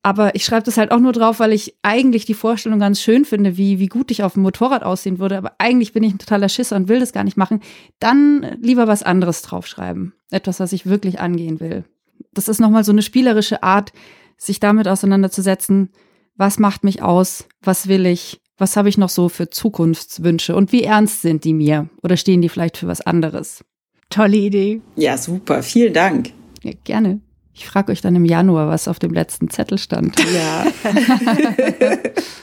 aber 0.02 0.34
ich 0.34 0.44
schreibe 0.44 0.64
das 0.64 0.76
halt 0.76 0.90
auch 0.90 1.00
nur 1.00 1.12
drauf, 1.12 1.40
weil 1.40 1.52
ich 1.52 1.74
eigentlich 1.82 2.24
die 2.24 2.34
Vorstellung 2.34 2.78
ganz 2.78 3.00
schön 3.00 3.24
finde, 3.24 3.56
wie, 3.56 3.78
wie 3.78 3.88
gut 3.88 4.10
ich 4.10 4.22
auf 4.22 4.34
dem 4.34 4.42
Motorrad 4.42 4.82
aussehen 4.82 5.18
würde, 5.18 5.38
aber 5.38 5.52
eigentlich 5.58 5.92
bin 5.92 6.02
ich 6.02 6.14
ein 6.14 6.18
totaler 6.18 6.48
Schisser 6.48 6.76
und 6.76 6.88
will 6.88 7.00
das 7.00 7.12
gar 7.12 7.24
nicht 7.24 7.36
machen, 7.36 7.60
dann 7.98 8.58
lieber 8.60 8.86
was 8.86 9.02
anderes 9.02 9.42
draufschreiben. 9.42 10.12
Etwas, 10.30 10.60
was 10.60 10.72
ich 10.72 10.86
wirklich 10.86 11.18
angehen 11.18 11.60
will. 11.60 11.84
Das 12.32 12.48
ist 12.48 12.60
nochmal 12.60 12.84
so 12.84 12.92
eine 12.92 13.02
spielerische 13.02 13.62
Art, 13.62 13.92
sich 14.36 14.60
damit 14.60 14.86
auseinanderzusetzen, 14.88 15.90
was 16.36 16.58
macht 16.58 16.84
mich 16.84 17.02
aus, 17.02 17.46
was 17.60 17.88
will 17.88 18.06
ich, 18.06 18.40
was 18.56 18.76
habe 18.76 18.88
ich 18.88 18.98
noch 18.98 19.08
so 19.08 19.28
für 19.28 19.50
Zukunftswünsche 19.50 20.54
und 20.54 20.72
wie 20.72 20.84
ernst 20.84 21.22
sind 21.22 21.44
die 21.44 21.54
mir? 21.54 21.88
Oder 22.02 22.16
stehen 22.16 22.40
die 22.40 22.48
vielleicht 22.48 22.76
für 22.76 22.86
was 22.86 23.00
anderes? 23.00 23.64
Tolle 24.10 24.36
Idee. 24.36 24.80
Ja, 24.96 25.18
super. 25.18 25.62
Vielen 25.62 25.92
Dank. 25.92 26.32
Ja, 26.62 26.72
gerne. 26.84 27.20
Ich 27.52 27.66
frage 27.66 27.90
euch 27.90 28.00
dann 28.00 28.14
im 28.14 28.24
Januar, 28.24 28.68
was 28.68 28.86
auf 28.86 29.00
dem 29.00 29.12
letzten 29.12 29.50
Zettel 29.50 29.78
stand. 29.78 30.16
Ja. 30.34 30.66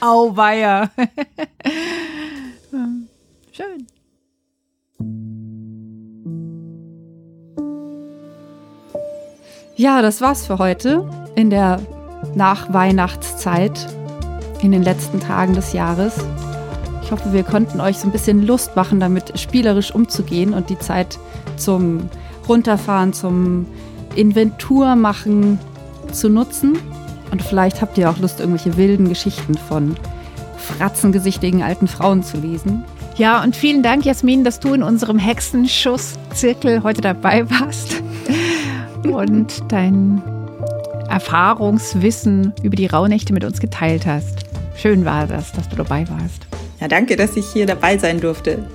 Auweia. 0.00 0.90
Schön. 3.52 3.86
Ja, 9.78 10.00
das 10.00 10.22
war's 10.22 10.46
für 10.46 10.56
heute 10.56 11.06
in 11.34 11.50
der 11.50 11.82
Nachweihnachtszeit 12.34 13.86
in 14.62 14.72
den 14.72 14.82
letzten 14.82 15.20
Tagen 15.20 15.54
des 15.54 15.74
Jahres. 15.74 16.14
Ich 17.02 17.12
hoffe, 17.12 17.34
wir 17.34 17.42
konnten 17.42 17.82
euch 17.82 17.98
so 17.98 18.08
ein 18.08 18.10
bisschen 18.10 18.46
Lust 18.46 18.74
machen, 18.74 19.00
damit 19.00 19.38
spielerisch 19.38 19.94
umzugehen 19.94 20.54
und 20.54 20.70
die 20.70 20.78
Zeit 20.78 21.18
zum 21.58 22.08
Runterfahren, 22.48 23.12
zum 23.12 23.66
Inventur 24.14 24.96
machen 24.96 25.58
zu 26.10 26.30
nutzen. 26.30 26.78
Und 27.30 27.42
vielleicht 27.42 27.82
habt 27.82 27.98
ihr 27.98 28.08
auch 28.08 28.16
Lust, 28.16 28.40
irgendwelche 28.40 28.78
wilden 28.78 29.10
Geschichten 29.10 29.58
von 29.58 29.94
fratzengesichtigen 30.56 31.62
alten 31.62 31.86
Frauen 31.86 32.22
zu 32.22 32.38
lesen. 32.38 32.82
Ja, 33.16 33.42
und 33.42 33.54
vielen 33.54 33.82
Dank, 33.82 34.06
Jasmin, 34.06 34.42
dass 34.42 34.58
du 34.58 34.72
in 34.72 34.82
unserem 34.82 35.18
Hexenschusszirkel 35.18 36.82
heute 36.82 37.02
dabei 37.02 37.44
warst 37.50 38.02
und 39.04 39.62
dein 39.68 40.22
Erfahrungswissen 41.08 42.52
über 42.62 42.76
die 42.76 42.86
Rauhnächte 42.86 43.32
mit 43.32 43.44
uns 43.44 43.60
geteilt 43.60 44.06
hast. 44.06 44.44
Schön 44.76 45.04
war 45.04 45.26
das, 45.26 45.52
dass 45.52 45.68
du 45.68 45.76
dabei 45.76 46.06
warst. 46.08 46.46
Ja, 46.80 46.88
danke, 46.88 47.16
dass 47.16 47.36
ich 47.36 47.46
hier 47.46 47.66
dabei 47.66 47.96
sein 47.98 48.20
durfte. 48.20 48.66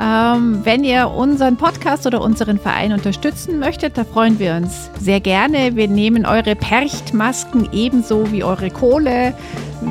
Ähm, 0.00 0.60
wenn 0.64 0.84
ihr 0.84 1.10
unseren 1.10 1.56
Podcast 1.56 2.06
oder 2.06 2.22
unseren 2.22 2.58
Verein 2.58 2.92
unterstützen 2.92 3.58
möchtet, 3.58 3.98
da 3.98 4.04
freuen 4.04 4.38
wir 4.38 4.54
uns 4.54 4.90
sehr 4.98 5.20
gerne. 5.20 5.76
Wir 5.76 5.86
nehmen 5.86 6.24
eure 6.24 6.56
Perchtmasken 6.56 7.68
ebenso 7.72 8.32
wie 8.32 8.42
eure 8.42 8.70
Kohle, 8.70 9.34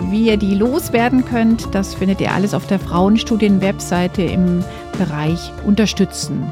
wie 0.10 0.27
ihr 0.27 0.38
die 0.38 0.56
loswerden 0.56 1.23
könnt. 1.23 1.73
Das 1.73 1.93
findet 1.93 2.19
ihr 2.19 2.34
alles 2.34 2.54
auf 2.54 2.67
der 2.67 2.80
Frauenstudien-Webseite 2.80 4.23
im 4.23 4.63
Bereich 4.97 5.51
Unterstützen. 5.65 6.43